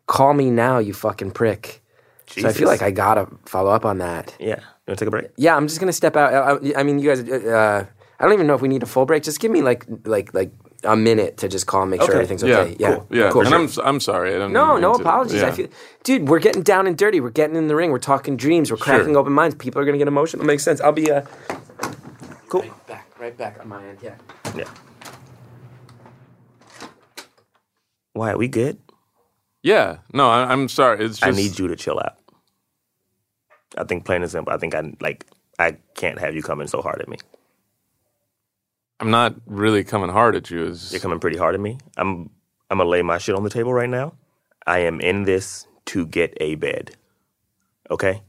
"Call 0.08 0.34
me 0.34 0.50
now, 0.50 0.78
you 0.80 0.94
fucking 0.94 1.32
prick." 1.32 1.82
So 2.28 2.48
I 2.48 2.54
feel 2.54 2.68
like 2.68 2.82
I 2.82 2.92
gotta 2.92 3.28
follow 3.46 3.72
up 3.72 3.84
on 3.86 3.98
that. 3.98 4.34
Yeah. 4.40 4.60
You 4.60 4.92
want 4.92 5.00
to 5.00 5.06
take 5.06 5.08
a 5.08 5.12
break? 5.12 5.28
Yeah, 5.36 5.58
I'm 5.58 5.68
just 5.68 5.80
gonna 5.82 5.92
step 5.92 6.16
out. 6.16 6.32
I, 6.64 6.80
I 6.80 6.84
mean, 6.84 7.00
you 7.00 7.10
guys. 7.10 7.22
Uh, 7.30 7.86
I 8.20 8.24
don't 8.24 8.34
even 8.34 8.48
know 8.48 8.56
if 8.56 8.62
we 8.62 8.68
need 8.70 8.84
a 8.84 8.86
full 8.86 9.06
break. 9.06 9.24
Just 9.24 9.42
give 9.42 9.52
me 9.52 9.62
like 9.62 9.86
like 10.06 10.34
like 10.34 10.52
a 10.84 10.96
minute 10.96 11.38
to 11.38 11.48
just 11.50 11.68
call 11.68 11.82
and 11.82 11.92
make 11.92 12.00
sure 12.02 12.10
Okay. 12.10 12.18
everything's 12.18 12.44
okay. 12.44 12.76
Yeah, 12.80 12.96
cool. 12.96 13.08
Yeah, 13.12 13.30
cool. 13.32 13.46
and 13.46 13.54
I'm 13.56 13.70
I'm 13.84 14.00
sorry. 14.00 14.34
I 14.36 14.38
don't 14.40 14.54
no, 14.54 14.74
mean 14.74 14.82
no 14.82 14.94
to- 14.96 15.02
apologies. 15.02 15.44
I 15.44 15.48
yeah. 15.48 15.52
feel, 15.54 15.68
dude, 16.04 16.30
we're 16.30 16.40
getting 16.40 16.64
down 16.64 16.88
and 16.88 16.98
dirty. 16.98 17.20
We're 17.20 17.30
getting 17.32 17.56
in 17.56 17.68
the 17.68 17.76
ring. 17.76 17.92
We're 17.92 18.00
talking 18.00 18.38
dreams. 18.38 18.72
We're 18.72 18.78
cracking 18.78 19.16
open 19.18 19.34
minds. 19.34 19.56
People 19.56 19.82
are 19.82 19.86
gonna 19.86 19.98
get 19.98 20.08
emotional. 20.08 20.44
It 20.44 20.46
makes 20.48 20.64
sense. 20.64 20.80
I'll 20.82 20.92
be 20.92 21.12
uh, 21.12 21.22
Cool. 22.48 22.62
right 22.62 22.88
back, 22.88 23.20
right 23.20 23.38
back 23.38 23.60
on 23.60 23.68
my 23.68 23.86
end. 23.86 24.00
Yeah. 24.02 24.16
Yeah. 24.56 24.66
Why? 28.14 28.32
Are 28.32 28.38
we 28.38 28.48
good? 28.48 28.78
Yeah, 29.62 29.98
no, 30.14 30.30
I, 30.30 30.52
I'm 30.52 30.70
sorry. 30.70 31.04
It's 31.04 31.20
just 31.20 31.26
I 31.26 31.32
need 31.36 31.60
you 31.60 31.68
to 31.68 31.76
chill 31.76 32.00
out. 32.00 32.16
I 33.78 33.84
think 33.84 34.06
plain 34.06 34.22
and 34.22 34.32
simple. 34.32 34.54
I 34.54 34.58
think 34.58 34.74
I 34.74 34.94
like. 35.02 35.26
I 35.60 35.76
can't 35.96 36.18
have 36.20 36.34
you 36.36 36.42
coming 36.42 36.68
so 36.68 36.82
hard 36.82 37.02
at 37.02 37.10
me. 37.10 37.18
I'm 39.00 39.12
not 39.12 39.36
really 39.46 39.84
coming 39.84 40.10
hard 40.10 40.36
at 40.36 40.50
you. 40.52 40.66
It's, 40.66 40.92
You're 40.92 41.00
coming 41.02 41.20
pretty 41.20 41.38
hard 41.38 41.56
at 41.56 41.62
me. 41.62 41.78
I'm. 41.98 42.30
I'm 42.72 42.78
gonna 42.78 42.90
lay 42.90 43.02
my 43.02 43.18
shit 43.18 43.34
on 43.36 43.44
the 43.44 43.50
table 43.50 43.74
right 43.74 43.90
now. 43.90 44.14
I 44.68 44.80
am 44.80 45.02
in 45.02 45.24
this 45.24 45.66
to 45.88 46.06
get 46.06 46.38
a 46.40 46.54
bed. 46.56 46.96
Okay. 47.90 48.22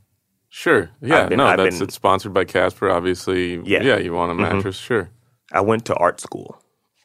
Sure. 0.49 0.91
Yeah. 1.03 1.27
Been- 1.29 1.37
no, 1.39 1.47
I've 1.47 1.59
that's 1.59 1.77
been- 1.79 1.85
it's 1.89 1.95
sponsored 1.95 2.33
by 2.33 2.45
Casper. 2.45 2.89
Obviously. 2.91 3.57
Yeah. 3.65 3.83
Yeah. 3.83 3.99
You 3.99 4.15
want 4.15 4.33
a 4.33 4.35
Mhm. 4.35 4.55
mattress? 4.55 4.77
Sure. 4.77 5.11
I 5.53 5.61
went 5.61 5.85
to 5.87 5.95
art 5.97 6.21
school. 6.21 6.63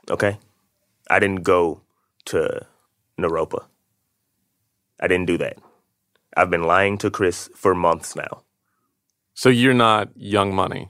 Okay. 0.10 0.40
I 1.10 1.20
didn't 1.20 1.44
go 1.44 1.82
to 2.26 2.66
Naropa. 3.20 3.66
I 5.02 5.08
didn't 5.08 5.26
do 5.28 5.38
that. 5.40 5.58
I've 6.38 6.50
been 6.50 6.64
lying 6.64 6.98
to 7.00 7.10
Chris 7.12 7.50
for 7.56 7.76
months 7.76 8.16
now. 8.16 8.44
So 9.34 9.50
you're 9.50 9.74
not 9.74 10.10
Young 10.16 10.56
Money. 10.56 10.90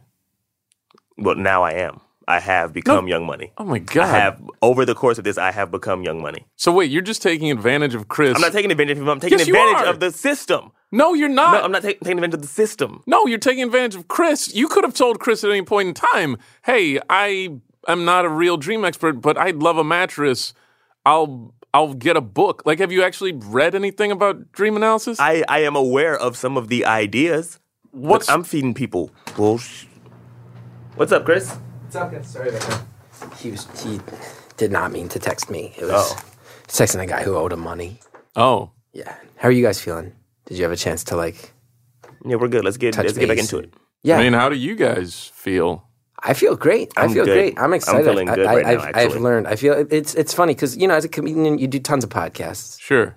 But 1.17 1.37
now 1.39 1.63
I 1.63 1.71
am. 1.71 2.01
I 2.27 2.39
have 2.39 2.73
become 2.73 3.07
Young 3.07 3.25
Money. 3.25 3.51
Oh 3.57 3.63
my 3.65 3.79
god. 3.79 4.03
I 4.03 4.07
have 4.19 4.41
over 4.61 4.83
the 4.85 4.95
course 4.95 5.17
of 5.17 5.23
this. 5.23 5.37
I 5.37 5.51
have 5.51 5.69
become 5.71 6.03
Young 6.03 6.21
Money. 6.21 6.45
So 6.55 6.71
wait, 6.71 6.89
you're 6.89 7.01
just 7.03 7.21
taking 7.21 7.51
advantage 7.51 7.93
of 7.93 8.07
Chris. 8.07 8.35
I'm 8.35 8.41
not 8.41 8.51
taking 8.51 8.71
advantage 8.71 8.97
of 8.97 9.03
him. 9.03 9.09
I'm 9.09 9.19
taking 9.19 9.37
Yes, 9.37 9.47
advantage 9.47 9.87
of 9.87 9.99
the 9.99 10.11
system. 10.11 10.71
no, 10.91 11.13
you're 11.13 11.29
not. 11.29 11.51
No, 11.53 11.61
I'm 11.63 11.71
not 11.71 11.83
ta- 11.83 11.89
taking 11.89 12.13
advantage 12.13 12.33
of 12.35 12.41
the 12.41 12.47
system. 12.47 13.03
No, 13.05 13.27
you're 13.27 13.37
taking 13.37 13.63
advantage 13.63 13.95
of 13.95 14.07
Chris. 14.07 14.53
You 14.55 14.67
could 14.67 14.83
have 14.83 14.93
told 14.93 15.19
Chris 15.19 15.43
at 15.43 15.51
any 15.51 15.61
point 15.61 15.87
in 15.89 15.93
time, 15.93 16.37
"Hey, 16.63 16.99
I 17.09 17.59
am 17.87 18.05
not 18.05 18.25
a 18.25 18.29
real 18.29 18.57
dream 18.57 18.83
expert, 18.85 19.21
but 19.21 19.37
I'd 19.37 19.57
love 19.57 19.77
a 19.77 19.83
mattress. 19.83 20.53
I'll 21.05 21.53
I'll 21.75 21.93
get 21.93 22.17
a 22.17 22.21
book." 22.21 22.63
Like, 22.65 22.79
have 22.79 22.91
you 22.91 23.03
actually 23.03 23.33
read 23.33 23.75
anything 23.75 24.11
about 24.11 24.51
dream 24.51 24.75
analysis? 24.75 25.19
I, 25.19 25.43
I 25.47 25.59
am 25.59 25.75
aware 25.75 26.17
of 26.17 26.35
some 26.37 26.57
of 26.57 26.69
the 26.69 26.85
ideas. 26.85 27.59
What 27.91 28.27
I'm 28.29 28.43
feeding 28.43 28.73
people 28.73 29.11
bullshit. 29.35 29.89
What's 30.95 31.11
up, 31.11 31.23
Chris? 31.25 31.55
It's 31.95 32.03
okay. 32.03 32.23
Sorry 32.23 32.49
about 32.49 32.61
that. 32.61 33.33
He 33.37 33.51
was 33.51 33.67
he 33.81 33.99
did 34.57 34.71
not 34.71 34.91
mean 34.91 35.07
to 35.09 35.19
text 35.19 35.49
me. 35.49 35.73
It 35.77 35.85
was 35.85 35.93
Oh. 35.95 36.15
he's 36.67 36.75
texting 36.75 37.01
a 37.01 37.05
guy 37.07 37.23
who 37.23 37.35
owed 37.35 37.53
him 37.53 37.61
money. 37.61 37.99
oh 38.35 38.71
Yeah. 38.93 39.13
How 39.37 39.47
are 39.47 39.51
you 39.51 39.63
guys 39.63 39.79
feeling? 39.79 40.11
Did 40.45 40.57
you 40.57 40.63
have 40.63 40.73
a 40.73 40.77
chance 40.77 41.03
to 41.05 41.15
like? 41.15 41.53
Yeah, 42.25 42.35
we're 42.35 42.49
good. 42.49 42.65
Let's 42.65 42.77
get 42.77 42.97
let's 42.97 43.17
get 43.17 43.29
back 43.29 43.37
into 43.37 43.59
it. 43.59 43.73
Yeah. 44.03 44.17
I 44.17 44.23
mean, 44.23 44.33
how 44.33 44.49
do 44.49 44.55
you 44.55 44.75
guys 44.75 45.31
feel? 45.33 45.87
I 46.21 46.33
feel 46.33 46.55
great. 46.55 46.91
I 46.97 47.03
I'm 47.03 47.13
feel 47.13 47.25
good. 47.25 47.33
great. 47.33 47.59
I'm 47.59 47.73
excited. 47.73 48.07
I'm 48.07 48.07
excited. 48.07 48.11
feeling 48.11 48.27
good 48.35 48.45
I, 48.45 48.55
right 48.55 48.65
now, 48.65 48.99
I've, 48.99 49.15
I've 49.15 49.21
learned. 49.21 49.47
I 49.47 49.55
feel 49.55 49.85
it's 49.89 50.15
it's 50.15 50.33
funny 50.33 50.53
because 50.53 50.75
you 50.75 50.87
know 50.87 50.95
as 50.95 51.05
a 51.05 51.09
comedian 51.09 51.57
you 51.59 51.67
do 51.67 51.79
tons 51.79 52.03
of 52.03 52.09
podcasts. 52.09 52.79
Sure. 52.79 53.15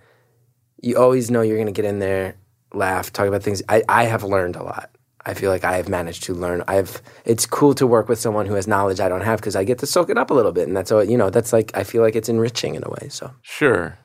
You 0.81 0.97
always 0.99 1.31
know 1.31 1.41
you're 1.43 1.57
going 1.57 1.67
to 1.67 1.73
get 1.73 1.85
in 1.85 1.99
there, 1.99 2.37
laugh, 2.73 3.12
talk 3.12 3.27
about 3.27 3.43
things. 3.43 3.62
I, 3.69 3.83
I 3.88 4.05
have 4.05 4.23
learned 4.23 4.55
a 4.55 4.62
lot. 4.62 4.91
I 5.26 5.35
feel 5.35 5.50
like 5.50 5.64
I 5.64 5.76
have 5.76 5.88
managed 5.88 6.22
to 6.24 6.35
learn. 6.35 6.62
I've. 6.68 7.02
It's 7.24 7.44
cool 7.44 7.74
to 7.74 7.87
work 7.87 8.09
with 8.09 8.18
someone 8.18 8.46
who 8.46 8.54
has 8.54 8.66
knowledge 8.66 9.00
I 9.00 9.09
don't 9.09 9.22
have 9.22 9.40
because 9.40 9.57
I 9.57 9.64
get 9.64 9.78
to 9.81 9.87
soak 9.87 10.11
it 10.11 10.16
up 10.18 10.31
a 10.31 10.35
little 10.35 10.52
bit, 10.52 10.68
and 10.68 10.76
that's 10.76 10.90
all. 10.92 11.04
You 11.04 11.18
know, 11.18 11.31
that's 11.31 11.52
like 11.52 11.76
I 11.76 11.85
feel 11.85 12.02
like 12.02 12.16
it's 12.16 12.28
enriching 12.28 12.74
in 12.74 12.83
a 12.85 12.88
way. 12.90 13.09
So 13.11 13.33
Sure. 13.42 13.98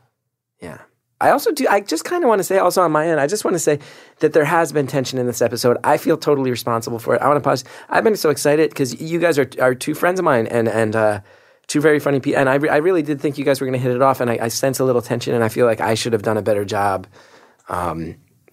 yeah. 0.59 0.79
I 1.21 1.29
also 1.29 1.53
do. 1.53 1.65
I 1.69 1.79
just 1.79 2.03
kind 2.03 2.21
of 2.25 2.27
want 2.27 2.39
to 2.39 2.43
say, 2.43 2.57
also 2.57 2.81
on 2.81 2.91
my 2.91 3.07
end, 3.07 3.21
I 3.21 3.27
just 3.27 3.45
want 3.45 3.55
to 3.55 3.59
say 3.59 3.79
that 4.19 4.33
there 4.33 4.43
has 4.43 4.73
been 4.73 4.87
tension 4.87 5.17
in 5.19 5.25
this 5.25 5.41
episode. 5.41 5.77
I 5.81 5.95
feel 5.95 6.17
totally 6.17 6.51
responsible 6.51 6.99
for 6.99 7.15
it. 7.15 7.21
I 7.21 7.27
want 7.29 7.41
to 7.41 7.47
pause. 7.47 7.63
I've 7.87 8.03
been 8.03 8.17
so 8.17 8.29
excited 8.29 8.71
because 8.71 8.99
you 8.99 9.19
guys 9.19 9.39
are 9.39 9.49
are 9.61 9.73
two 9.73 9.93
friends 9.93 10.19
of 10.19 10.25
mine 10.25 10.47
and 10.47 10.67
and 10.67 10.93
uh, 10.97 11.21
two 11.67 11.79
very 11.79 11.99
funny 11.99 12.19
people. 12.19 12.39
And 12.41 12.49
I, 12.49 12.55
re- 12.55 12.67
I 12.67 12.77
really 12.77 13.03
did 13.03 13.21
think 13.21 13.37
you 13.37 13.45
guys 13.45 13.61
were 13.61 13.67
going 13.67 13.79
to 13.79 13.83
hit 13.87 13.95
it 13.95 14.01
off. 14.01 14.19
And 14.19 14.29
I, 14.29 14.39
I 14.41 14.47
sense 14.49 14.79
a 14.79 14.83
little 14.83 15.01
tension. 15.01 15.33
And 15.33 15.45
I 15.45 15.47
feel 15.47 15.65
like 15.65 15.79
I 15.79 15.93
should 15.93 16.11
have 16.11 16.23
done 16.23 16.35
a 16.35 16.41
better 16.41 16.65
job. 16.65 17.07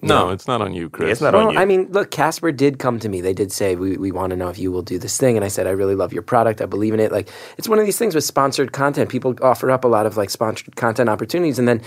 No, 0.02 0.30
it's 0.30 0.46
not 0.46 0.62
on 0.62 0.72
you, 0.72 0.88
Chris. 0.88 1.12
It's 1.12 1.20
not 1.20 1.34
Well, 1.34 1.48
on 1.48 1.54
you. 1.54 1.58
I 1.58 1.64
mean, 1.64 1.88
look, 1.90 2.10
Casper 2.10 2.52
did 2.52 2.78
come 2.78 2.98
to 3.00 3.08
me. 3.08 3.20
They 3.20 3.34
did 3.34 3.52
say, 3.52 3.76
we, 3.76 3.96
we 3.96 4.12
want 4.12 4.30
to 4.30 4.36
know 4.36 4.48
if 4.48 4.58
you 4.58 4.72
will 4.72 4.82
do 4.82 4.98
this 4.98 5.18
thing. 5.18 5.36
And 5.36 5.44
I 5.44 5.48
said, 5.48 5.66
I 5.66 5.70
really 5.70 5.94
love 5.94 6.12
your 6.12 6.22
product. 6.22 6.60
I 6.62 6.66
believe 6.66 6.94
in 6.94 7.00
it. 7.00 7.12
Like, 7.12 7.28
it's 7.58 7.68
one 7.68 7.78
of 7.78 7.84
these 7.84 7.98
things 7.98 8.14
with 8.14 8.24
sponsored 8.24 8.72
content. 8.72 9.10
People 9.10 9.34
offer 9.42 9.70
up 9.70 9.84
a 9.84 9.88
lot 9.88 10.06
of 10.06 10.16
like 10.16 10.30
sponsored 10.30 10.76
content 10.76 11.08
opportunities. 11.08 11.58
And 11.58 11.68
then 11.68 11.82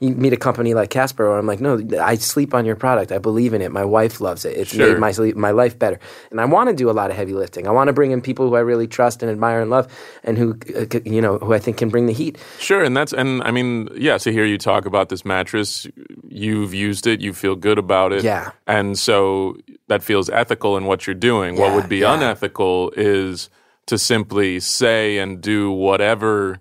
you 0.00 0.10
meet 0.10 0.32
a 0.32 0.36
company 0.36 0.74
like 0.74 0.90
Casper, 0.90 1.26
or 1.26 1.38
I'm 1.38 1.46
like, 1.46 1.60
no, 1.60 1.80
I 2.00 2.14
sleep 2.14 2.54
on 2.54 2.64
your 2.64 2.76
product. 2.76 3.10
I 3.10 3.18
believe 3.18 3.52
in 3.52 3.60
it. 3.60 3.72
My 3.72 3.84
wife 3.84 4.20
loves 4.20 4.44
it. 4.44 4.56
It's 4.56 4.72
Sure. 4.72 4.92
made 4.92 5.00
my 5.00 5.10
sleep, 5.10 5.34
my 5.34 5.50
life 5.50 5.76
better. 5.76 5.98
And 6.30 6.40
I 6.40 6.44
want 6.44 6.70
to 6.70 6.74
do 6.76 6.88
a 6.88 6.92
lot 6.92 7.10
of 7.10 7.16
heavy 7.16 7.32
lifting. 7.32 7.66
I 7.66 7.72
want 7.72 7.88
to 7.88 7.92
bring 7.92 8.12
in 8.12 8.20
people 8.20 8.48
who 8.48 8.54
I 8.54 8.60
really 8.60 8.86
trust 8.86 9.22
and 9.24 9.30
admire 9.30 9.60
and 9.60 9.70
love, 9.70 9.88
and 10.22 10.38
who, 10.38 10.56
uh, 10.76 11.00
you 11.04 11.20
know, 11.20 11.38
who 11.38 11.52
I 11.52 11.58
think 11.58 11.78
can 11.78 11.88
bring 11.88 12.06
the 12.06 12.12
heat. 12.12 12.38
Sure, 12.60 12.84
and 12.84 12.96
that's 12.96 13.12
and 13.12 13.42
I 13.42 13.50
mean, 13.50 13.88
yeah. 13.96 14.18
To 14.18 14.30
hear 14.30 14.44
you 14.44 14.56
talk 14.56 14.86
about 14.86 15.08
this 15.08 15.24
mattress, 15.24 15.86
you've 16.28 16.74
used 16.74 17.06
it, 17.08 17.20
you 17.20 17.32
feel 17.32 17.56
good 17.56 17.78
about 17.78 18.12
it, 18.12 18.22
Yeah. 18.22 18.52
And 18.68 18.96
so 18.98 19.56
that 19.88 20.02
feels 20.04 20.30
ethical 20.30 20.76
in 20.76 20.84
what 20.84 21.06
you're 21.06 21.14
doing. 21.14 21.56
what 21.56 21.74
would 21.74 21.88
be 21.88 21.98
yeah. 21.98 22.14
unethical 22.14 22.92
is 22.96 23.50
to 23.86 23.98
simply 23.98 24.60
say 24.60 25.18
and 25.18 25.40
do 25.40 25.72
whatever 25.72 26.58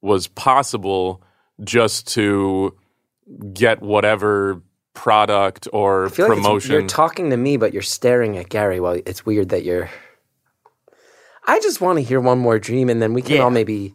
was 0.00 0.26
possible 0.26 1.22
just 1.62 2.08
to 2.14 2.74
get 3.52 3.80
whatever 3.80 4.62
product 4.94 5.68
or 5.72 6.08
feel 6.10 6.28
like 6.28 6.36
promotion. 6.38 6.72
you're 6.72 6.86
talking 6.86 7.30
to 7.30 7.36
me, 7.36 7.56
but 7.56 7.72
you're 7.72 7.82
staring 7.82 8.36
at 8.36 8.48
Gary. 8.48 8.80
Well, 8.80 9.00
it's 9.06 9.24
weird 9.24 9.50
that 9.50 9.64
you're. 9.64 9.88
I 11.46 11.58
just 11.60 11.80
want 11.80 11.98
to 11.98 12.02
hear 12.04 12.20
one 12.20 12.38
more 12.38 12.58
dream, 12.58 12.88
and 12.88 13.00
then 13.00 13.14
we 13.14 13.22
can 13.22 13.36
Yeah. 13.36 13.42
all 13.42 13.50
maybe 13.50 13.94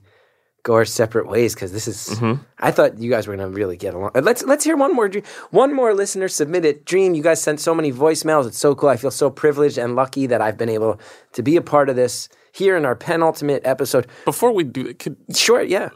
go 0.63 0.73
our 0.73 0.85
separate 0.85 1.27
ways 1.27 1.53
because 1.53 1.71
this 1.71 1.87
is. 1.87 2.09
Mm-hmm. 2.17 2.41
I 2.59 2.71
thought 2.71 2.97
you 2.97 3.09
guys 3.09 3.27
were 3.27 3.35
gonna 3.35 3.49
really 3.49 3.77
get 3.77 3.93
along. 3.93 4.11
Let's 4.15 4.43
let's 4.43 4.63
hear 4.63 4.75
one 4.75 4.93
more 4.95 5.07
dream. 5.07 5.23
One 5.51 5.73
more 5.73 5.93
listener 5.93 6.27
submitted 6.27 6.85
dream. 6.85 7.13
You 7.13 7.21
guys 7.23 7.41
sent 7.41 7.59
so 7.59 7.75
many 7.75 7.91
voicemails. 7.91 8.47
It's 8.47 8.57
so 8.57 8.73
cool. 8.73 8.89
I 8.89 8.97
feel 8.97 9.11
so 9.11 9.29
privileged 9.29 9.77
and 9.77 9.95
lucky 9.95 10.25
that 10.27 10.41
I've 10.41 10.57
been 10.57 10.69
able 10.69 10.99
to 11.33 11.43
be 11.43 11.55
a 11.55 11.61
part 11.61 11.87
of 11.89 11.95
this 11.95 12.29
here 12.51 12.75
in 12.75 12.85
our 12.85 12.95
penultimate 12.95 13.61
episode. 13.65 14.07
Before 14.25 14.51
we 14.51 14.63
do 14.63 14.87
it, 14.87 14.99
could 14.99 15.17
Sure, 15.33 15.61
yeah. 15.61 15.89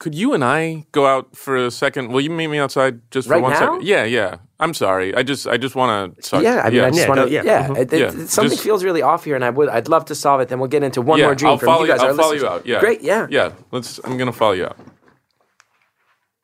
Could 0.00 0.14
you 0.14 0.32
and 0.34 0.42
I 0.42 0.86
go 0.92 1.06
out 1.06 1.36
for 1.36 1.56
a 1.56 1.70
second? 1.70 2.08
Will 2.10 2.20
you 2.22 2.30
meet 2.30 2.48
me 2.48 2.58
outside 2.58 3.00
just 3.12 3.28
for 3.28 3.34
Right 3.34 3.42
one 3.42 3.52
now? 3.52 3.58
second? 3.60 3.82
Yeah, 3.86 4.04
yeah. 4.04 4.38
I'm 4.58 4.74
sorry. 4.74 5.14
I 5.14 5.22
just 5.22 5.46
I 5.46 5.56
just 5.56 5.74
want 5.76 6.16
to. 6.22 6.40
Yeah, 6.42 6.62
I 6.64 6.70
mean, 6.70 6.80
I 6.80 6.88
just 6.90 7.00
Yeah, 7.02 7.08
want 7.08 7.20
to. 7.20 7.30
yeah, 7.30 7.42
Yeah, 7.44 7.68
mhm. 7.68 7.76
it- 7.78 7.92
it- 7.92 8.00
Yeah, 8.00 8.10
something 8.26 8.50
just- 8.50 8.64
feels 8.64 8.82
really 8.82 9.02
off 9.02 9.24
here, 9.24 9.36
and 9.36 9.44
I 9.44 9.50
would, 9.50 9.68
I'd 9.68 9.88
love 9.88 10.04
to 10.06 10.14
solve 10.14 10.40
it. 10.40 10.48
Then 10.48 10.58
we'll 10.58 10.68
get 10.76 10.82
into 10.82 11.00
one 11.02 11.18
yeah, 11.18 11.26
more 11.26 11.34
dream 11.36 11.50
I'll 11.52 11.58
from 11.58 11.66
follow 11.66 11.82
you 11.84 11.92
guys. 11.92 12.00
I'll 12.00 12.08
our 12.08 12.14
follow 12.16 12.32
listeners. 12.32 12.50
you 12.50 12.56
out. 12.56 12.66
Yeah, 12.66 12.80
great. 12.80 13.00
Yeah, 13.02 13.26
yeah. 13.30 13.52
Let's. 13.72 14.00
I'm 14.04 14.16
gonna 14.18 14.32
follow 14.32 14.52
you 14.52 14.64
out. 14.66 14.76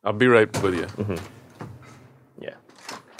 I'll 0.03 0.13
be 0.13 0.27
right 0.27 0.49
with 0.63 0.75
you. 0.75 0.85
Mm-hmm. 0.85 1.25
Yeah. 2.39 2.55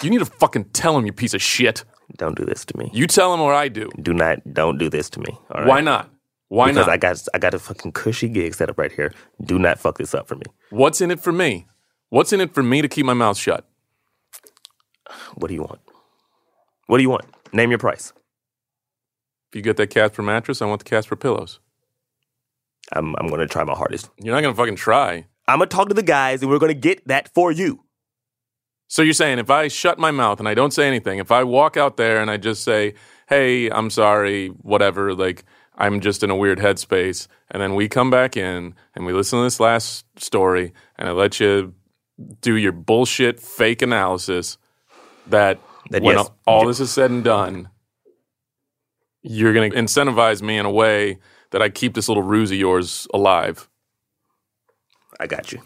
You 0.02 0.10
need 0.10 0.20
to 0.20 0.24
fucking 0.26 0.64
tell 0.72 0.96
him, 0.96 1.04
you 1.06 1.12
piece 1.12 1.34
of 1.34 1.42
shit. 1.42 1.84
Don't 2.16 2.36
do 2.36 2.44
this 2.44 2.64
to 2.64 2.76
me. 2.78 2.90
You 2.94 3.06
tell 3.06 3.34
him 3.34 3.40
or 3.40 3.52
I 3.52 3.68
do. 3.68 3.90
Do 4.00 4.14
not. 4.14 4.38
Don't 4.54 4.78
do 4.78 4.88
this 4.88 5.10
to 5.10 5.20
me. 5.20 5.26
All 5.50 5.60
right. 5.60 5.66
Why 5.68 5.80
not? 5.80 6.08
Why 6.48 6.68
Because 6.70 6.86
not? 6.86 6.92
I 6.92 6.96
got 6.96 7.22
I 7.34 7.38
got 7.38 7.54
a 7.54 7.58
fucking 7.58 7.92
cushy 7.92 8.28
gig 8.28 8.54
set 8.54 8.70
up 8.70 8.78
right 8.78 8.92
here. 8.92 9.12
Do 9.44 9.58
not 9.58 9.78
fuck 9.78 9.98
this 9.98 10.14
up 10.14 10.26
for 10.28 10.34
me. 10.36 10.44
What's 10.70 11.00
in 11.00 11.10
it 11.10 11.20
for 11.20 11.32
me? 11.32 11.66
What's 12.08 12.32
in 12.32 12.40
it 12.40 12.54
for 12.54 12.62
me 12.62 12.80
to 12.80 12.88
keep 12.88 13.04
my 13.04 13.14
mouth 13.14 13.36
shut? 13.36 13.68
What 15.34 15.48
do 15.48 15.54
you 15.54 15.60
want? 15.62 15.80
What 16.86 16.96
do 16.96 17.02
you 17.02 17.10
want? 17.10 17.26
Name 17.52 17.70
your 17.70 17.78
price. 17.78 18.12
If 19.50 19.56
you 19.56 19.62
get 19.62 19.76
that 19.76 19.88
Casper 19.90 20.22
mattress, 20.22 20.60
I 20.62 20.66
want 20.66 20.80
the 20.84 20.88
Casper 20.88 21.16
pillows. 21.16 21.60
I'm 22.92 23.14
I'm 23.16 23.28
gonna 23.28 23.46
try 23.46 23.64
my 23.64 23.74
hardest. 23.74 24.08
You're 24.18 24.34
not 24.34 24.40
gonna 24.40 24.54
fucking 24.54 24.76
try. 24.76 25.26
I'm 25.46 25.58
gonna 25.58 25.66
talk 25.66 25.88
to 25.88 25.94
the 25.94 26.02
guys 26.02 26.42
and 26.42 26.50
we're 26.50 26.58
gonna 26.58 26.74
get 26.74 27.06
that 27.08 27.32
for 27.34 27.52
you. 27.52 27.84
So 28.88 29.02
you're 29.02 29.12
saying 29.12 29.38
if 29.38 29.50
I 29.50 29.68
shut 29.68 29.98
my 29.98 30.10
mouth 30.10 30.38
and 30.38 30.48
I 30.48 30.54
don't 30.54 30.72
say 30.72 30.88
anything, 30.88 31.18
if 31.18 31.30
I 31.30 31.44
walk 31.44 31.76
out 31.76 31.98
there 31.98 32.22
and 32.22 32.30
I 32.30 32.38
just 32.38 32.64
say, 32.64 32.94
"Hey, 33.28 33.68
I'm 33.68 33.90
sorry, 33.90 34.48
whatever," 34.48 35.14
like 35.14 35.44
I'm 35.78 36.00
just 36.00 36.22
in 36.24 36.30
a 36.30 36.36
weird 36.36 36.58
headspace, 36.58 37.28
and 37.50 37.62
then 37.62 37.74
we 37.76 37.88
come 37.88 38.10
back 38.10 38.36
in 38.36 38.74
and 38.94 39.06
we 39.06 39.12
listen 39.12 39.38
to 39.38 39.44
this 39.44 39.60
last 39.60 40.04
story, 40.20 40.72
and 40.96 41.08
I 41.08 41.12
let 41.12 41.38
you 41.40 41.72
do 42.40 42.56
your 42.56 42.72
bullshit 42.72 43.38
fake 43.40 43.80
analysis 43.80 44.58
that, 45.28 45.60
That 45.90 46.02
when 46.02 46.16
yes, 46.16 46.30
all 46.46 46.66
this 46.66 46.80
is 46.80 46.90
said 46.90 47.10
and 47.12 47.22
done, 47.22 47.68
you're 49.22 49.52
going 49.52 49.70
to 49.70 49.76
incentivize 49.76 50.42
me 50.42 50.58
in 50.58 50.66
a 50.66 50.70
way 50.70 51.18
that 51.52 51.62
I 51.62 51.68
keep 51.68 51.94
this 51.94 52.08
little 52.08 52.24
ruse 52.24 52.50
of 52.50 52.58
yours 52.58 53.06
alive. 53.14 53.68
I 55.20 55.26
got 55.28 55.52
you. 55.52 55.60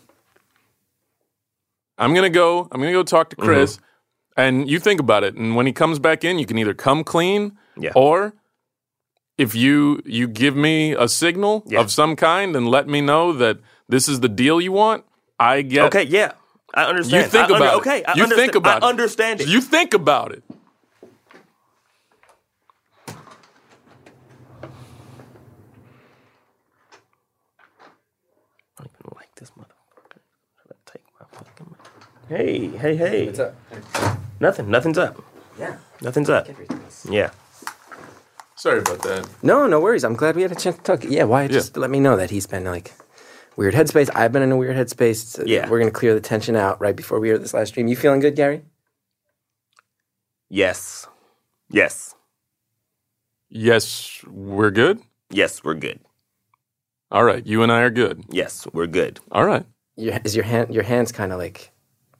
I'm 1.99 2.15
gonna 2.15 2.31
go. 2.31 2.69
I'm 2.73 2.81
gonna 2.81 2.93
go 2.93 3.03
talk 3.03 3.31
to 3.31 3.37
Chris, 3.37 3.77
Mm-hmm. 3.77 4.41
and 4.41 4.71
you 4.71 4.79
think 4.79 4.99
about 5.01 5.25
it. 5.25 5.35
And 5.35 5.55
when 5.57 5.67
he 5.67 5.73
comes 5.73 5.99
back 5.99 6.25
in, 6.25 6.39
you 6.39 6.47
can 6.47 6.59
either 6.59 6.75
come 6.75 7.05
clean, 7.05 7.57
Yeah. 7.77 7.93
or 7.95 8.35
if 9.39 9.55
you 9.55 10.03
you 10.05 10.29
give 10.29 10.55
me 10.57 10.93
a 10.93 11.09
signal 11.09 11.63
Yeah. 11.67 11.81
of 11.81 11.91
some 11.91 12.17
kind 12.17 12.55
and 12.57 12.69
let 12.69 12.87
me 12.89 13.01
know 13.01 13.33
that 13.33 13.59
this 13.89 14.09
is 14.09 14.21
the 14.21 14.29
deal 14.29 14.61
you 14.61 14.73
want, 14.73 15.05
I 15.39 15.63
get. 15.63 15.85
Okay, 15.87 16.05
yeah. 16.05 16.33
I 16.75 16.85
understand. 16.85 17.25
You 17.25 17.29
think 17.31 17.43
I 17.51 17.55
under- 17.55 17.57
about 17.65 17.75
it. 17.75 17.77
Okay, 17.79 18.05
I 18.05 18.15
you 18.17 18.23
understand. 18.23 18.37
think 18.53 18.55
about 18.55 18.83
I 18.83 18.87
it. 18.87 18.91
understand 18.91 19.41
it. 19.41 19.49
You 19.49 19.61
think 19.61 19.95
about 19.95 20.33
it. 20.33 20.43
I 28.79 28.85
don't 28.85 28.91
even 29.01 29.13
like 29.17 29.35
this 29.37 29.51
motherfucker. 29.51 30.19
Take 30.87 31.03
my 31.21 31.27
fucking. 31.31 31.75
Hey, 32.29 32.69
hey, 32.69 32.97
hey. 32.97 33.27
What's 33.27 33.39
up? 33.39 33.55
Nothing. 34.41 34.71
Nothing's 34.71 34.99
up. 34.99 35.23
Yeah. 35.59 35.77
Nothing's 36.01 36.31
up. 36.31 36.49
Yeah. 37.09 37.31
Sorry 38.63 38.79
about 38.79 39.03
that. 39.03 39.29
No, 39.43 39.67
no 39.67 39.81
worries. 39.81 40.05
I'm 40.05 40.15
glad 40.15 40.37
we 40.37 40.43
had 40.43 40.53
a 40.53 40.55
chance 40.55 40.77
to 40.77 40.83
talk. 40.85 41.03
Yeah, 41.03 41.25
why 41.25 41.49
just 41.49 41.77
let 41.77 41.91
me 41.91 41.99
know 41.99 42.17
that 42.17 42.31
he's 42.31 42.47
been 42.47 42.63
like 42.63 42.93
weird 43.57 43.75
headspace. 43.75 44.09
I've 44.15 44.31
been 44.31 44.43
in 44.43 44.53
a 44.53 44.57
weird 44.57 44.77
headspace. 44.77 45.17
So 45.17 45.43
Yeah. 45.45 45.69
we're 45.69 45.81
gonna 45.81 45.91
clear 45.91 46.15
the 46.15 46.21
tension 46.21 46.55
out 46.55 46.81
right 46.81 46.95
before 46.95 47.19
we 47.19 47.27
hear 47.27 47.39
this 47.39 47.55
last 47.55 47.71
stream. 47.71 47.89
You 47.89 47.97
feeling 47.97 48.21
good, 48.21 48.37
Gary? 48.37 48.63
Yes. 50.49 51.09
Yes. 51.71 52.15
Yes, 53.49 54.23
we're 54.31 54.71
good. 54.71 55.01
Yes, 55.29 55.65
we're 55.65 55.75
good. 55.75 55.99
All 57.11 57.25
right, 57.25 57.45
you 57.45 57.65
and 57.65 57.73
I 57.73 57.81
are 57.81 57.91
good. 57.91 58.23
Yes, 58.31 58.69
we're 58.73 58.87
good. 58.87 59.19
All 59.33 59.45
right. 59.45 59.67
Your, 59.97 60.21
is 60.23 60.37
your 60.37 60.45
hand 60.45 60.73
your 60.73 60.85
hands 60.85 61.11
kind 61.11 61.33
of 61.33 61.39
like 61.41 61.73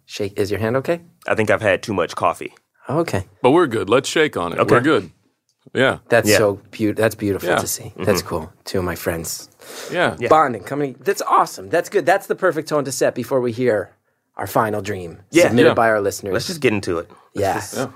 shake? 0.07 0.37
Is 0.41 0.51
your 0.51 0.59
hand 0.59 0.77
okay? 0.79 1.03
I 1.29 1.37
think 1.37 1.51
I've 1.51 1.63
had 1.63 1.85
too 1.85 1.95
much 1.95 2.17
coffee. 2.17 2.53
Okay, 2.91 3.29
But 3.43 3.53
we're 3.53 3.69
good. 3.69 3.89
Let's 3.89 4.09
shake 4.09 4.37
on 4.37 4.53
it. 4.53 4.59
Okay. 4.59 4.75
We're 4.75 4.81
good. 4.81 5.13
Yeah. 5.75 5.99
that's 6.09 6.29
Yeah. 6.29 6.39
so 6.39 6.61
beautiful. 6.71 7.03
That's 7.03 7.15
beautiful 7.15 7.49
Yeah. 7.49 7.57
to 7.57 7.67
see. 7.67 7.85
Mm-hmm. 7.85 8.05
That's 8.05 8.23
cool. 8.23 8.53
Two 8.65 8.79
of 8.79 8.85
my 8.85 8.95
friends 8.97 9.49
Yeah. 9.91 10.17
bonding, 10.29 10.65
coming. 10.65 10.97
That's 11.01 11.23
awesome. 11.23 11.69
That's 11.71 11.89
good. 11.89 12.05
That's 12.07 12.27
the 12.27 12.35
perfect 12.35 12.69
tone 12.69 12.85
to 12.85 12.93
set 12.93 13.15
before 13.15 13.41
we 13.41 13.53
hear 13.53 13.91
our 14.37 14.47
final 14.47 14.81
dream 14.83 15.19
Yeah. 15.31 15.45
submitted 15.49 15.69
Yeah. 15.71 15.75
by 15.75 15.89
our 15.89 16.01
listeners. 16.01 16.33
Let's 16.33 16.47
just 16.47 16.61
get 16.61 16.73
into 16.73 16.99
it. 16.99 17.11
yeah. 17.35 17.63
Yeah. 17.75 17.89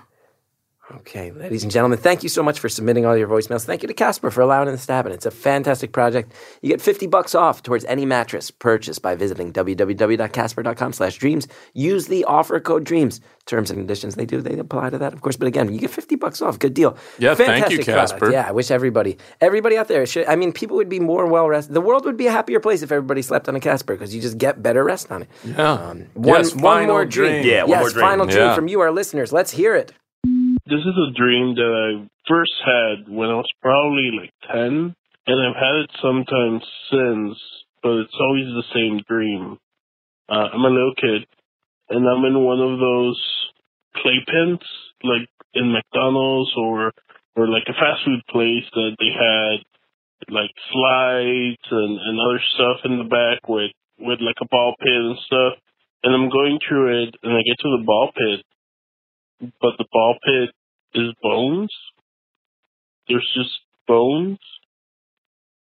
Okay, 0.94 1.32
ladies 1.32 1.64
and 1.64 1.72
gentlemen, 1.72 1.98
thank 1.98 2.22
you 2.22 2.28
so 2.28 2.44
much 2.44 2.60
for 2.60 2.68
submitting 2.68 3.04
all 3.04 3.16
your 3.16 3.26
voicemails. 3.26 3.64
Thank 3.64 3.82
you 3.82 3.88
to 3.88 3.94
Casper 3.94 4.30
for 4.30 4.40
allowing 4.40 4.68
us 4.68 4.86
to 4.86 4.92
happen. 4.92 5.10
It's 5.10 5.26
a 5.26 5.32
fantastic 5.32 5.90
project. 5.90 6.32
You 6.62 6.68
get 6.68 6.80
50 6.80 7.08
bucks 7.08 7.34
off 7.34 7.60
towards 7.64 7.84
any 7.86 8.06
mattress 8.06 8.52
purchased 8.52 9.02
by 9.02 9.16
visiting 9.16 9.52
www.casper.com 9.52 10.92
slash 10.92 11.16
dreams. 11.16 11.48
Use 11.74 12.06
the 12.06 12.24
offer 12.26 12.60
code 12.60 12.84
DREAMS. 12.84 13.20
Terms 13.46 13.70
and 13.70 13.78
conditions, 13.78 14.14
they 14.16 14.26
do, 14.26 14.40
they 14.40 14.58
apply 14.58 14.90
to 14.90 14.98
that, 14.98 15.12
of 15.12 15.20
course. 15.22 15.36
But 15.36 15.46
again, 15.48 15.72
you 15.72 15.78
get 15.80 15.90
50 15.90 16.14
bucks 16.16 16.40
off. 16.42 16.58
Good 16.58 16.74
deal. 16.74 16.96
Yeah, 17.18 17.34
thank 17.34 17.70
you, 17.70 17.78
Fantastic 17.78 17.84
product. 17.86 18.10
Casper. 18.12 18.30
Yeah, 18.32 18.48
I 18.48 18.52
wish 18.52 18.70
everybody, 18.72 19.18
everybody 19.40 19.76
out 19.76 19.86
there 19.88 20.04
should, 20.06 20.26
I 20.26 20.34
mean, 20.36 20.52
people 20.52 20.76
would 20.76 20.88
be 20.88 20.98
more 21.00 21.26
well 21.26 21.48
rested. 21.48 21.72
The 21.74 21.80
world 21.80 22.04
would 22.04 22.16
be 22.16 22.26
a 22.28 22.32
happier 22.32 22.60
place 22.60 22.82
if 22.82 22.90
everybody 22.92 23.22
slept 23.22 23.48
on 23.48 23.54
a 23.56 23.60
Casper 23.60 23.94
because 23.94 24.14
you 24.14 24.20
just 24.20 24.38
get 24.38 24.62
better 24.62 24.82
rest 24.84 25.10
on 25.12 25.22
it. 25.22 25.28
Yeah. 25.44 25.78
One, 25.78 26.08
yes, 26.24 26.54
one 26.54 26.86
more 26.86 27.04
dream. 27.04 27.42
dream. 27.42 27.46
Yeah, 27.46 27.62
one 27.62 27.70
yes, 27.70 27.80
more 27.80 27.90
dream. 27.90 28.00
final 28.04 28.26
dream 28.26 28.38
Yeah. 28.38 28.54
from 28.54 28.68
you, 28.68 28.80
our 28.80 28.90
listeners. 28.92 29.32
Let's 29.32 29.50
hear 29.52 29.74
it. 29.76 29.92
This 30.66 30.80
is 30.80 30.98
a 30.98 31.14
dream 31.14 31.54
that 31.54 31.62
I 31.62 32.08
first 32.26 32.50
had 32.66 33.08
when 33.08 33.30
I 33.30 33.34
was 33.38 33.50
probably 33.62 34.10
like 34.18 34.34
10, 34.50 34.96
and 35.26 35.38
I've 35.46 35.54
had 35.54 35.76
it 35.86 35.90
sometimes 36.02 36.62
since, 36.90 37.38
but 37.84 38.02
it's 38.02 38.18
always 38.18 38.50
the 38.50 38.70
same 38.74 38.98
dream. 39.06 39.58
Uh, 40.28 40.50
I'm 40.52 40.64
a 40.64 40.74
little 40.74 40.94
kid, 41.00 41.22
and 41.90 42.02
I'm 42.02 42.24
in 42.24 42.42
one 42.42 42.58
of 42.58 42.80
those 42.80 43.22
playpens, 44.02 44.58
like 45.04 45.30
in 45.54 45.70
McDonald's 45.70 46.50
or, 46.56 46.90
or 47.36 47.46
like 47.46 47.68
a 47.68 47.78
fast 47.78 48.02
food 48.04 48.26
place 48.28 48.66
that 48.74 48.96
they 48.98 49.14
had 49.14 49.62
like 50.34 50.50
slides 50.72 51.62
and, 51.70 51.94
and 52.00 52.20
other 52.20 52.42
stuff 52.54 52.78
in 52.86 52.98
the 52.98 53.08
back 53.08 53.48
with, 53.48 53.70
with 54.00 54.18
like 54.20 54.42
a 54.42 54.48
ball 54.50 54.74
pit 54.80 54.88
and 54.90 55.18
stuff. 55.26 55.54
And 56.02 56.12
I'm 56.12 56.28
going 56.28 56.58
through 56.66 57.04
it, 57.04 57.14
and 57.22 57.32
I 57.34 57.42
get 57.46 57.58
to 57.62 57.78
the 57.78 57.84
ball 57.86 58.10
pit, 58.12 58.44
but 59.40 59.72
the 59.78 59.86
ball 59.92 60.18
pit 60.24 60.54
is 60.94 61.14
bones. 61.22 61.72
There's 63.08 63.30
just 63.34 63.60
bones. 63.86 64.38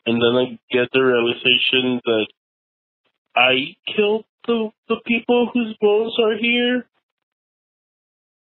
And 0.06 0.15
then 0.21 0.36
I 0.36 0.60
get 0.71 0.89
the 0.93 1.02
realization 1.02 2.02
that 2.04 2.28
I 3.36 3.76
killed 3.95 4.26
the 4.47 4.69
the 4.89 4.97
people 5.06 5.50
whose 5.54 5.76
bones 5.80 6.13
are 6.19 6.38
here. 6.38 6.86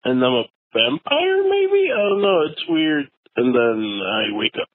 And 0.04 0.24
I'm 0.24 0.34
a 0.34 0.44
vampire, 0.74 1.44
maybe? 1.44 1.92
I 1.92 2.10
don't 2.10 2.22
know. 2.22 2.42
It's 2.52 2.64
weird. 2.68 3.06
And 3.36 3.54
then 3.54 4.02
I 4.02 4.36
wake 4.38 4.56
up. 4.62 4.70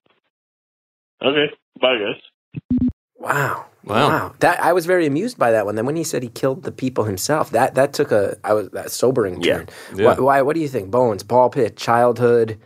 Okay. 1.23 1.53
Bye, 1.79 1.97
guys. 1.97 2.89
Wow. 3.21 3.65
Wow. 3.83 4.33
That 4.39 4.61
I 4.63 4.73
was 4.73 4.85
very 4.85 5.05
amused 5.07 5.37
by 5.37 5.51
that 5.51 5.65
one. 5.65 5.75
Then 5.75 5.85
when 5.85 5.95
he 5.95 6.03
said 6.03 6.21
he 6.21 6.29
killed 6.29 6.63
the 6.63 6.71
people 6.71 7.03
himself, 7.03 7.49
that 7.51 7.75
that 7.75 7.93
took 7.93 8.11
a 8.11 8.37
I 8.43 8.53
was 8.53 8.67
a 8.73 8.89
sobering 8.89 9.41
turn. 9.41 9.67
Yeah. 9.95 10.05
Why, 10.05 10.15
why? 10.19 10.41
What 10.43 10.53
do 10.55 10.61
you 10.61 10.67
think? 10.67 10.91
Bones, 10.91 11.23
ball 11.23 11.49
pit, 11.49 11.77
childhood. 11.77 12.59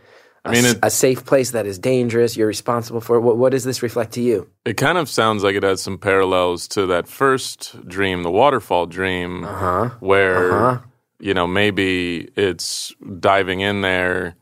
I 0.44 0.52
mean, 0.52 0.64
it- 0.64 0.78
a 0.82 0.90
safe 0.90 1.24
place 1.24 1.50
that 1.52 1.66
is 1.66 1.78
dangerous. 1.78 2.36
You're 2.36 2.46
responsible 2.46 3.00
for. 3.00 3.18
What, 3.20 3.36
what 3.36 3.50
does 3.52 3.64
this 3.64 3.82
reflect 3.82 4.12
to 4.12 4.20
you? 4.22 4.48
It 4.64 4.76
kind 4.76 4.96
of 4.98 5.08
sounds 5.08 5.42
like 5.42 5.56
it 5.56 5.62
has 5.64 5.82
some 5.82 5.98
parallels 5.98 6.68
to 6.68 6.86
that 6.86 7.08
first 7.08 7.86
dream, 7.88 8.22
the 8.22 8.30
waterfall 8.30 8.86
dream, 8.86 9.44
Uh 9.44 9.54
huh. 9.54 9.90
where 10.00 10.52
Uh-huh. 10.52 10.78
you 11.18 11.34
know, 11.34 11.46
maybe 11.46 12.28
it's 12.36 12.94
diving 13.20 13.60
in 13.60 13.80
there. 13.80 14.36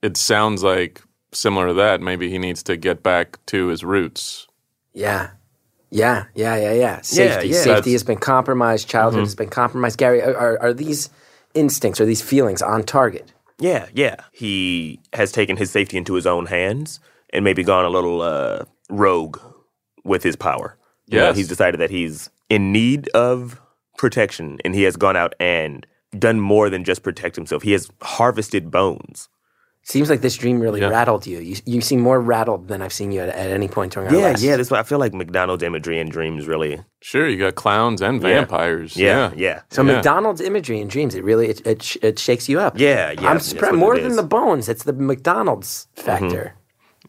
It 0.00 0.16
sounds 0.16 0.62
like 0.62 1.02
similar 1.32 1.68
to 1.68 1.74
that. 1.74 2.00
Maybe 2.00 2.30
he 2.30 2.38
needs 2.38 2.62
to 2.62 2.76
get 2.76 3.02
back 3.02 3.38
to 3.46 3.66
his 3.66 3.84
roots. 3.84 4.47
Yeah. 4.98 5.30
Yeah, 5.90 6.24
yeah, 6.34 6.56
yeah, 6.56 6.72
yeah. 6.72 7.00
Safety, 7.00 7.48
yeah. 7.48 7.54
safety 7.54 7.68
That's- 7.68 7.92
has 7.92 8.02
been 8.02 8.18
compromised. 8.18 8.88
Childhood 8.88 9.20
has 9.20 9.34
been 9.34 9.48
compromised. 9.48 9.96
Gary, 9.96 10.22
are, 10.22 10.36
are, 10.36 10.58
are 10.60 10.72
these 10.74 11.08
instincts 11.54 12.00
or 12.00 12.04
these 12.04 12.20
feelings 12.20 12.60
on 12.60 12.82
target? 12.82 13.32
Yeah, 13.58 13.86
yeah. 13.94 14.16
He 14.32 15.00
has 15.14 15.32
taken 15.32 15.56
his 15.56 15.70
safety 15.70 15.96
into 15.96 16.14
his 16.14 16.26
own 16.26 16.46
hands 16.46 17.00
and 17.32 17.44
maybe 17.44 17.62
gone 17.64 17.84
a 17.84 17.88
little 17.88 18.20
uh, 18.20 18.64
rogue 18.90 19.38
with 20.04 20.22
his 20.22 20.36
power. 20.36 20.76
You 21.06 21.18
know, 21.18 21.32
he's 21.32 21.48
decided 21.48 21.80
that 21.80 21.90
he's 21.90 22.28
in 22.50 22.70
need 22.70 23.08
of 23.10 23.58
protection 23.96 24.58
and 24.62 24.74
he 24.74 24.82
has 24.82 24.96
gone 24.96 25.16
out 25.16 25.34
and 25.40 25.86
done 26.18 26.38
more 26.38 26.68
than 26.68 26.84
just 26.84 27.02
protect 27.02 27.34
himself. 27.34 27.62
He 27.62 27.72
has 27.72 27.90
harvested 28.02 28.70
bones. 28.70 29.30
Seems 29.88 30.10
like 30.10 30.20
this 30.20 30.36
dream 30.36 30.60
really 30.60 30.82
Yeah. 30.82 30.88
rattled 30.90 31.26
you. 31.26 31.38
You 31.38 31.56
you 31.64 31.80
seem 31.80 32.00
more 32.00 32.20
rattled 32.20 32.68
than 32.68 32.82
I've 32.82 32.92
seen 32.92 33.10
you 33.10 33.22
at, 33.22 33.30
at 33.30 33.50
any 33.50 33.68
point 33.68 33.94
during 33.94 34.08
our 34.10 34.14
Yeah, 34.14 34.26
last. 34.28 34.42
yeah. 34.42 34.56
That's 34.56 34.70
why 34.70 34.80
I 34.80 34.82
feel 34.82 34.98
like 34.98 35.14
McDonald's 35.14 35.62
imagery 35.62 35.98
and 35.98 36.10
dreams 36.12 36.46
really. 36.46 36.82
Sure, 37.00 37.26
you 37.26 37.38
got 37.38 37.54
clowns 37.54 38.02
and 38.02 38.20
vampires. 38.20 38.96
Yeah, 38.98 39.30
Yeah. 39.30 39.32
yeah. 39.36 39.60
So 39.70 39.80
Yeah. 39.82 39.94
McDonald's 39.94 40.42
imagery 40.42 40.78
and 40.82 40.90
dreams, 40.90 41.14
it 41.14 41.24
really 41.24 41.48
it 41.48 41.66
it, 41.66 41.82
sh- 41.82 41.96
it 42.02 42.18
shakes 42.18 42.50
you 42.50 42.60
up. 42.60 42.78
Yeah, 42.78 43.12
yeah, 43.12 43.30
I'm 43.30 43.40
surprised 43.40 43.76
more 43.76 43.98
than 43.98 44.16
the 44.16 44.22
bones. 44.38 44.68
It's 44.68 44.84
the 44.84 44.92
McDonald's 44.92 45.86
Mm-hmm. 45.96 46.06
factor. 46.06 46.54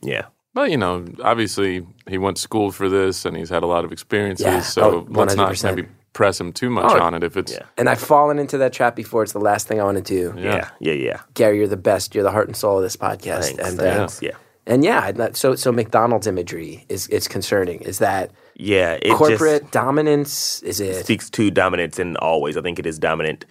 Yeah. 0.02 0.26
Well, 0.56 0.68
you 0.68 0.78
know, 0.78 1.04
obviously 1.22 1.86
he 2.08 2.18
went 2.18 2.38
to 2.38 2.42
school 2.42 2.72
for 2.72 2.88
this 2.90 3.26
and 3.26 3.36
he's 3.38 3.50
had 3.50 3.62
a 3.64 3.68
lot 3.68 3.84
of 3.86 3.92
experiences. 3.92 4.46
Yeah. 4.46 4.62
So 4.62 4.82
Oh, 4.84 5.08
let's 5.10 5.36
not 5.36 5.52
100%. 5.52 5.76
maybe 5.76 5.88
press 6.20 6.38
him 6.38 6.52
too 6.52 6.70
much 6.70 6.92
Oh, 6.92 7.00
on 7.02 7.14
it 7.14 7.24
if 7.24 7.38
it's 7.38 7.54
yeah. 7.54 7.64
And 7.78 7.88
I've 7.88 8.02
fallen 8.02 8.40
into 8.40 8.58
that 8.58 8.74
trap 8.74 8.94
before. 8.94 9.24
It's 9.24 9.32
the 9.32 9.40
last 9.40 9.68
thing 9.70 9.80
I 9.80 9.86
want 9.86 9.98
to 9.98 10.04
do. 10.04 10.34
Yeah, 10.38 10.70
yeah, 10.82 10.92
yeah. 10.94 11.22
Gary, 11.34 11.60
you're 11.60 11.68
the 11.68 11.78
best. 11.78 12.14
You're 12.14 12.26
the 12.26 12.32
heart 12.32 12.48
and 12.48 12.58
soul 12.58 12.76
of 12.78 12.84
this 12.84 12.98
podcast. 12.98 13.46
Thanks, 13.56 13.64
and 13.70 13.80
uh, 13.80 13.84
thanks. 13.84 14.22
Yeah. 14.22 14.32
and 14.68 14.84
yeah, 14.84 15.00
I'd 15.02 15.18
not- 15.18 15.38
so 15.38 15.56
so 15.56 15.72
McDonald's 15.72 16.28
imagery 16.28 16.86
is 16.90 17.08
it's 17.08 17.30
concerning. 17.30 17.80
Is 17.84 18.00
that 18.00 18.32
Yeah, 18.56 18.98
it 19.02 19.14
corporate 19.14 19.72
dominance? 19.72 20.62
Is 20.64 20.80
just 20.80 21.00
it 21.00 21.04
speaks 21.06 21.30
to 21.30 21.50
dominance 21.52 22.00
in 22.00 22.18
always. 22.18 22.58
I 22.58 22.62
think 22.62 22.80
it 22.80 22.86
is 22.86 23.00
dominant 23.00 23.46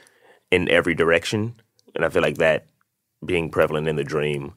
in 0.50 0.68
every 0.70 0.94
direction. 0.94 1.54
And 1.94 2.04
I 2.04 2.11
feel 2.11 2.20
like 2.22 2.37
that 2.37 2.66
being 3.24 3.50
prevalent 3.50 3.88
in 3.88 3.96
the 3.96 4.04
dream 4.04 4.52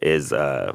is 0.00 0.32
uh 0.32 0.74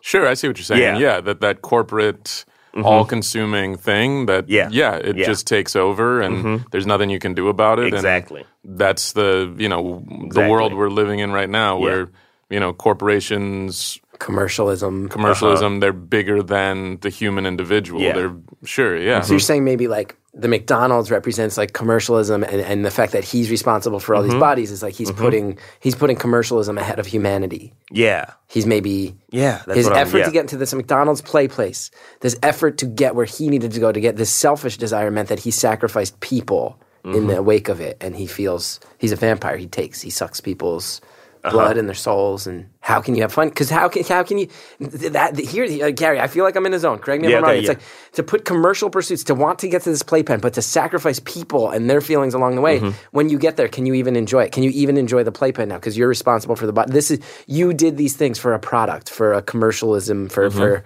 Sure, 0.00 0.26
I 0.26 0.34
see 0.34 0.48
what 0.48 0.58
you're 0.58 0.64
saying. 0.64 0.82
Yeah. 0.82 0.98
Yeah, 0.98 1.20
that 1.20 1.40
that 1.42 1.62
corporate 1.62 2.44
Mm-hmm. 2.74 2.84
all-consuming 2.84 3.76
thing 3.78 4.26
that 4.26 4.48
Yeah. 4.48 4.68
yeah, 4.70 4.96
it 4.96 5.16
Yeah. 5.16 5.26
just 5.26 5.46
takes 5.46 5.74
over 5.74 6.20
and 6.20 6.36
mm-hmm. 6.36 6.68
there's 6.70 6.86
nothing 6.86 7.08
you 7.10 7.18
can 7.18 7.34
do 7.34 7.48
about 7.48 7.78
it. 7.78 7.86
and 7.86 7.94
exactly. 7.94 8.44
that's 8.64 9.12
the, 9.12 9.52
you 9.56 9.68
know, 9.68 10.04
the 10.30 10.46
world 10.48 10.74
we're 10.74 10.90
living 10.90 11.18
in 11.20 11.32
right 11.32 11.48
now 11.48 11.78
Yeah. 11.78 11.84
where, 11.84 12.08
you 12.50 12.60
know, 12.60 12.72
corporations, 12.74 13.98
commercialism? 14.18 15.08
commercialism, 15.08 15.80
they're 15.80 15.92
bigger 15.92 16.42
than 16.42 16.98
the 17.00 17.10
human 17.10 17.46
individual. 17.46 18.00
Yeah. 18.00 18.12
They're 18.14 18.36
sure, 18.64 18.96
yeah. 18.96 19.20
So 19.22 19.32
you're 19.32 19.40
saying 19.40 19.64
maybe 19.64 19.88
like 19.88 20.16
the 20.34 20.48
McDonald's 20.48 21.10
represents 21.10 21.56
like 21.56 21.72
commercialism 21.72 22.44
and, 22.44 22.60
and 22.60 22.84
the 22.84 22.90
fact 22.90 23.12
that 23.12 23.24
he's 23.24 23.50
responsible 23.50 23.98
for 23.98 24.14
all 24.14 24.22
Mm-hmm. 24.22 24.32
these 24.32 24.40
bodies 24.40 24.70
is 24.70 24.82
like 24.82 24.94
he's 24.94 25.10
putting 25.10 25.58
he's 25.80 25.94
putting 25.94 26.16
commercialism 26.16 26.78
ahead 26.78 26.98
of 26.98 27.06
humanity. 27.06 27.72
Yeah. 27.90 28.32
He's 28.48 28.66
maybe 28.66 29.16
Yeah. 29.30 29.62
That's 29.66 29.78
his 29.78 29.88
effort 29.88 30.18
yeah. 30.18 30.24
to 30.26 30.30
get 30.30 30.40
into 30.42 30.56
this 30.56 30.72
McDonald's 30.74 31.22
play 31.22 31.48
place, 31.48 31.90
this 32.20 32.36
effort 32.42 32.78
to 32.78 32.86
get 32.86 33.14
where 33.14 33.26
he 33.26 33.48
needed 33.48 33.72
to 33.72 33.80
go 33.80 33.90
to 33.90 34.00
get 34.00 34.16
this 34.16 34.30
selfish 34.30 34.76
desire 34.76 35.10
meant 35.10 35.28
that 35.28 35.40
he 35.40 35.50
sacrificed 35.50 36.20
people 36.20 36.78
in 37.04 37.12
Mm-hmm. 37.12 37.26
the 37.28 37.42
wake 37.42 37.68
of 37.70 37.80
it, 37.80 37.96
and 38.00 38.16
he 38.16 38.26
feels 38.26 38.80
he's 38.98 39.12
a 39.12 39.16
vampire. 39.16 39.56
He 39.56 39.66
takes, 39.68 40.02
he 40.02 40.10
sucks 40.10 40.40
people's 40.40 41.00
Uh-huh. 41.44 41.50
blood 41.56 41.76
and 41.78 41.88
their 41.88 41.94
souls. 41.94 42.46
And 42.46 42.68
how 42.80 43.00
can 43.00 43.14
you 43.14 43.22
have 43.22 43.32
fun? 43.32 43.48
Because 43.48 43.70
how 43.70 43.88
can 43.88 44.02
how 44.04 44.22
can 44.22 44.38
you 44.38 44.46
th- 44.80 45.12
that 45.12 45.38
here, 45.38 45.64
uh, 45.86 45.90
Gary? 45.90 46.18
I 46.20 46.26
feel 46.26 46.44
like 46.44 46.56
I'm 46.56 46.66
in 46.66 46.74
a 46.74 46.78
zone. 46.78 46.98
Correct 46.98 47.20
me 47.22 47.28
if 47.28 47.32
Yeah, 47.32 47.38
I'm 47.38 47.42
wrong. 47.44 47.50
okay, 47.52 47.58
It's 47.60 47.68
yeah. 47.68 47.74
like 47.74 48.12
to 48.14 48.22
put 48.22 48.44
commercial 48.44 48.90
pursuits 48.90 49.22
to 49.24 49.34
want 49.34 49.58
to 49.60 49.68
get 49.68 49.82
to 49.82 49.90
this 49.90 50.02
playpen, 50.02 50.40
but 50.40 50.54
to 50.54 50.62
sacrifice 50.62 51.20
people 51.20 51.70
and 51.70 51.88
their 51.88 52.00
feelings 52.00 52.34
along 52.34 52.54
the 52.56 52.60
way. 52.60 52.80
Mm-hmm. 52.80 52.90
When 53.12 53.28
you 53.28 53.38
get 53.38 53.56
there, 53.56 53.68
can 53.68 53.86
you 53.86 53.94
even 53.94 54.16
enjoy 54.16 54.44
it? 54.44 54.52
Can 54.52 54.62
you 54.62 54.70
even 54.70 54.96
enjoy 54.96 55.22
the 55.24 55.32
playpen 55.32 55.68
now? 55.68 55.76
Because 55.76 55.96
you're 55.98 56.08
responsible 56.08 56.56
for 56.56 56.66
the 56.66 56.72
body. 56.72 56.92
This 56.92 57.10
is 57.10 57.20
you 57.46 57.72
did 57.72 57.96
these 57.96 58.16
things 58.16 58.38
for 58.38 58.52
a 58.54 58.58
product, 58.58 59.10
for 59.10 59.32
a 59.34 59.42
commercialism, 59.42 60.28
for 60.28 60.48
Mm-hmm. 60.48 60.58
for 60.58 60.84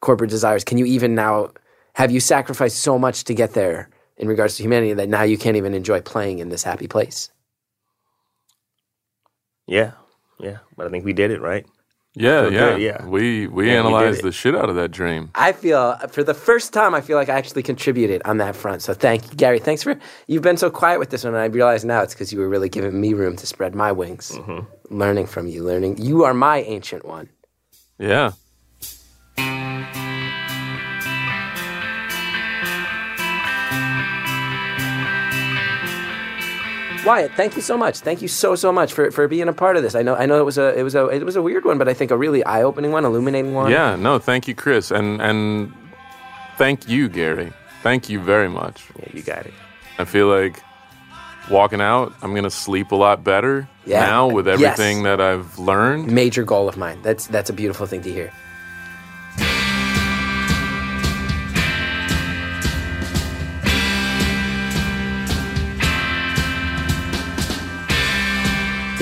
corporate 0.00 0.30
desires. 0.30 0.64
Can 0.64 0.78
you 0.78 0.84
even 0.86 1.14
now 1.14 1.50
have 1.94 2.10
you 2.10 2.20
sacrificed 2.20 2.78
so 2.80 2.98
much 2.98 3.24
to 3.24 3.34
get 3.34 3.52
there 3.54 3.88
in 4.16 4.26
regards 4.28 4.56
to 4.56 4.62
humanity 4.62 4.92
that 4.94 5.08
now 5.08 5.22
you 5.22 5.36
can't 5.38 5.56
even 5.56 5.74
enjoy 5.74 6.00
playing 6.00 6.38
in 6.38 6.48
this 6.48 6.62
happy 6.62 6.88
place? 6.88 7.30
Yeah. 9.72 9.92
Yeah. 10.38 10.58
But 10.76 10.86
I 10.86 10.90
think 10.90 11.04
we 11.04 11.12
did 11.14 11.30
it, 11.30 11.40
right? 11.40 11.66
yeah, 12.14 12.42
feel 12.42 12.52
yeah, 12.52 12.58
good, 12.58 12.82
yeah. 12.82 13.06
We 13.06 13.46
we 13.46 13.68
Yeah, 13.68 13.78
analyzed 13.80 14.18
it. 14.18 14.22
the 14.24 14.32
shit 14.32 14.54
out 14.54 14.68
of 14.68 14.76
that 14.76 14.90
dream. 14.90 15.30
I 15.34 15.52
feel 15.52 15.96
for 16.10 16.22
the 16.22 16.34
first 16.34 16.74
time, 16.74 16.94
I 16.94 17.00
feel 17.00 17.16
like 17.16 17.30
I 17.30 17.38
actually 17.38 17.62
contributed 17.62 18.20
on 18.26 18.36
that 18.36 18.54
front. 18.54 18.82
So 18.82 18.92
thank 18.92 19.30
you, 19.30 19.36
Gary. 19.36 19.58
Thanks 19.58 19.82
for 19.82 19.98
you've 20.26 20.42
been 20.42 20.58
so 20.58 20.70
quiet 20.70 20.98
with 20.98 21.08
this 21.08 21.24
one. 21.24 21.32
And 21.34 21.42
I 21.42 21.46
realize 21.46 21.86
now 21.86 22.02
it's 22.02 22.12
because 22.12 22.32
you 22.32 22.38
were 22.40 22.50
really 22.50 22.68
giving 22.68 23.00
me 23.00 23.14
room 23.14 23.36
to 23.36 23.46
spread 23.46 23.74
my 23.74 23.92
wings, 23.92 24.32
mm-hmm. 24.32 24.60
learning 24.94 25.26
from 25.26 25.46
you, 25.46 25.64
learning. 25.64 25.96
You 25.98 26.24
are 26.24 26.34
my 26.34 26.58
ancient 26.60 27.06
one. 27.06 27.30
Yeah. 27.98 28.32
Wyatt, 37.04 37.32
thank 37.32 37.56
you 37.56 37.62
so 37.62 37.76
much. 37.76 37.98
Thank 38.00 38.22
you 38.22 38.28
so 38.28 38.54
so 38.54 38.70
much 38.72 38.92
for, 38.92 39.10
for 39.10 39.26
being 39.26 39.48
a 39.48 39.52
part 39.52 39.76
of 39.76 39.82
this. 39.82 39.94
I 39.94 40.02
know 40.02 40.14
I 40.14 40.26
know 40.26 40.38
it 40.40 40.44
was 40.44 40.56
a 40.58 40.78
it 40.78 40.82
was 40.84 40.94
a 40.94 41.06
it 41.08 41.24
was 41.24 41.34
a 41.36 41.42
weird 41.42 41.64
one, 41.64 41.76
but 41.78 41.88
I 41.88 41.94
think 41.94 42.10
a 42.10 42.16
really 42.16 42.44
eye 42.44 42.62
opening 42.62 42.92
one, 42.92 43.04
illuminating 43.04 43.54
one. 43.54 43.70
Yeah, 43.72 43.96
no, 43.96 44.18
thank 44.18 44.46
you, 44.46 44.54
Chris. 44.54 44.90
And 44.90 45.20
and 45.20 45.72
thank 46.58 46.88
you, 46.88 47.08
Gary. 47.08 47.52
Thank 47.82 48.08
you 48.08 48.20
very 48.20 48.48
much. 48.48 48.84
Yeah, 48.98 49.08
you 49.12 49.22
got 49.22 49.46
it. 49.46 49.54
I 49.98 50.04
feel 50.04 50.28
like 50.28 50.62
walking 51.50 51.80
out, 51.80 52.12
I'm 52.22 52.34
gonna 52.34 52.50
sleep 52.50 52.92
a 52.92 52.96
lot 52.96 53.24
better 53.24 53.68
Yeah. 53.84 54.06
now 54.06 54.28
with 54.28 54.46
Yes. 54.46 54.60
everything 54.60 55.02
that 55.02 55.20
I've 55.20 55.58
learned. 55.58 56.06
Major 56.12 56.44
goal 56.44 56.68
of 56.68 56.76
mine. 56.76 57.00
That's 57.02 57.26
that's 57.26 57.50
a 57.50 57.52
beautiful 57.52 57.86
thing 57.86 58.02
to 58.02 58.12
hear. 58.12 58.32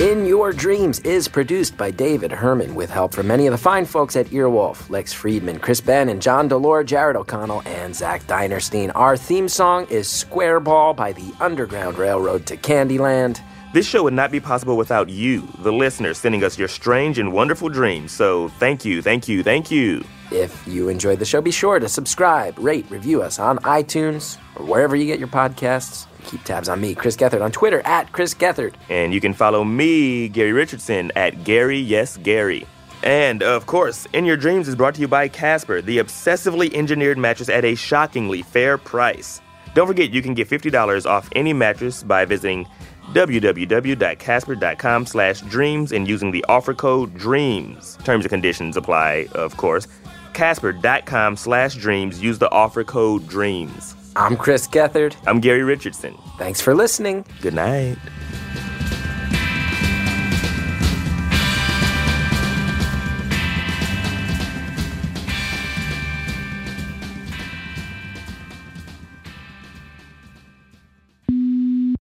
In 0.01 0.25
Your 0.25 0.51
Dreams 0.51 0.97
is 1.01 1.27
produced 1.27 1.77
by 1.77 1.91
David 1.91 2.31
Herman 2.31 2.73
with 2.73 2.89
help 2.89 3.13
from 3.13 3.27
many 3.27 3.45
of 3.45 3.51
the 3.51 3.57
fine 3.59 3.85
folks 3.85 4.15
at 4.15 4.25
Earwolf, 4.31 4.89
Lex 4.89 5.13
Friedman, 5.13 5.59
Chris 5.59 5.79
Ben, 5.79 6.09
and 6.09 6.19
John 6.19 6.49
Delore, 6.49 6.83
Jared 6.83 7.15
O'Connell, 7.15 7.61
and 7.67 7.95
Zach 7.95 8.25
Dinerstein. 8.25 8.91
Our 8.95 9.15
theme 9.15 9.47
song 9.47 9.85
is 9.91 10.07
Square 10.07 10.61
Ball 10.61 10.95
by 10.95 11.11
the 11.11 11.31
Underground 11.39 11.99
Railroad 11.99 12.47
to 12.47 12.57
Candyland. 12.57 13.41
This 13.73 13.87
show 13.87 14.03
would 14.03 14.13
not 14.13 14.31
be 14.31 14.41
possible 14.41 14.75
without 14.75 15.09
you, 15.09 15.47
the 15.59 15.71
listeners, 15.71 16.17
sending 16.17 16.43
us 16.43 16.59
your 16.59 16.67
strange 16.67 17.17
and 17.17 17.31
wonderful 17.31 17.69
dreams. 17.69 18.11
So 18.11 18.49
thank 18.59 18.83
you, 18.83 19.01
thank 19.01 19.29
you, 19.29 19.43
thank 19.43 19.71
you. 19.71 20.03
If 20.29 20.67
you 20.67 20.89
enjoyed 20.89 21.19
the 21.19 21.25
show, 21.25 21.39
be 21.39 21.51
sure 21.51 21.79
to 21.79 21.87
subscribe, 21.87 22.59
rate, 22.59 22.85
review 22.89 23.21
us 23.21 23.39
on 23.39 23.59
iTunes 23.59 24.37
or 24.57 24.65
wherever 24.65 24.93
you 24.93 25.05
get 25.05 25.19
your 25.19 25.29
podcasts. 25.29 26.05
Keep 26.25 26.43
tabs 26.43 26.67
on 26.67 26.81
me, 26.81 26.93
Chris 26.95 27.15
Gethard, 27.15 27.41
on 27.41 27.53
Twitter 27.53 27.81
at 27.85 28.11
Chris 28.11 28.33
Gethard. 28.33 28.73
And 28.89 29.13
you 29.13 29.21
can 29.21 29.33
follow 29.33 29.63
me, 29.63 30.27
Gary 30.27 30.51
Richardson, 30.51 31.09
at 31.15 31.45
Gary 31.45 31.79
Yes 31.79 32.17
Gary. 32.17 32.67
And 33.03 33.41
of 33.41 33.67
course, 33.67 34.05
In 34.11 34.25
Your 34.25 34.37
Dreams 34.37 34.67
is 34.67 34.75
brought 34.75 34.95
to 34.95 35.01
you 35.01 35.07
by 35.07 35.29
Casper, 35.29 35.81
the 35.81 35.99
obsessively 35.99 36.73
engineered 36.73 37.17
mattress 37.17 37.47
at 37.47 37.63
a 37.63 37.75
shockingly 37.75 38.41
fair 38.41 38.77
price. 38.77 39.39
Don't 39.73 39.87
forget 39.87 40.11
you 40.11 40.21
can 40.21 40.33
get 40.33 40.49
$50 40.49 41.05
off 41.05 41.29
any 41.33 41.53
mattress 41.53 42.03
by 42.03 42.25
visiting 42.25 42.67
www.casper.com 43.13 45.05
slash 45.05 45.41
dreams 45.41 45.91
and 45.91 46.07
using 46.07 46.31
the 46.31 46.45
offer 46.49 46.73
code 46.73 47.15
DREAMS. 47.15 47.97
Terms 48.03 48.25
and 48.25 48.29
conditions 48.29 48.77
apply, 48.77 49.27
of 49.33 49.57
course. 49.57 49.87
Casper.com 50.33 51.37
slash 51.37 51.75
dreams. 51.75 52.21
Use 52.21 52.39
the 52.39 52.51
offer 52.51 52.83
code 52.83 53.27
DREAMS. 53.27 53.95
I'm 54.15 54.35
Chris 54.35 54.67
Gethard. 54.67 55.15
I'm 55.25 55.39
Gary 55.39 55.63
Richardson. 55.63 56.17
Thanks 56.37 56.59
for 56.59 56.75
listening. 56.75 57.25
Good 57.41 57.53
night. 57.53 57.97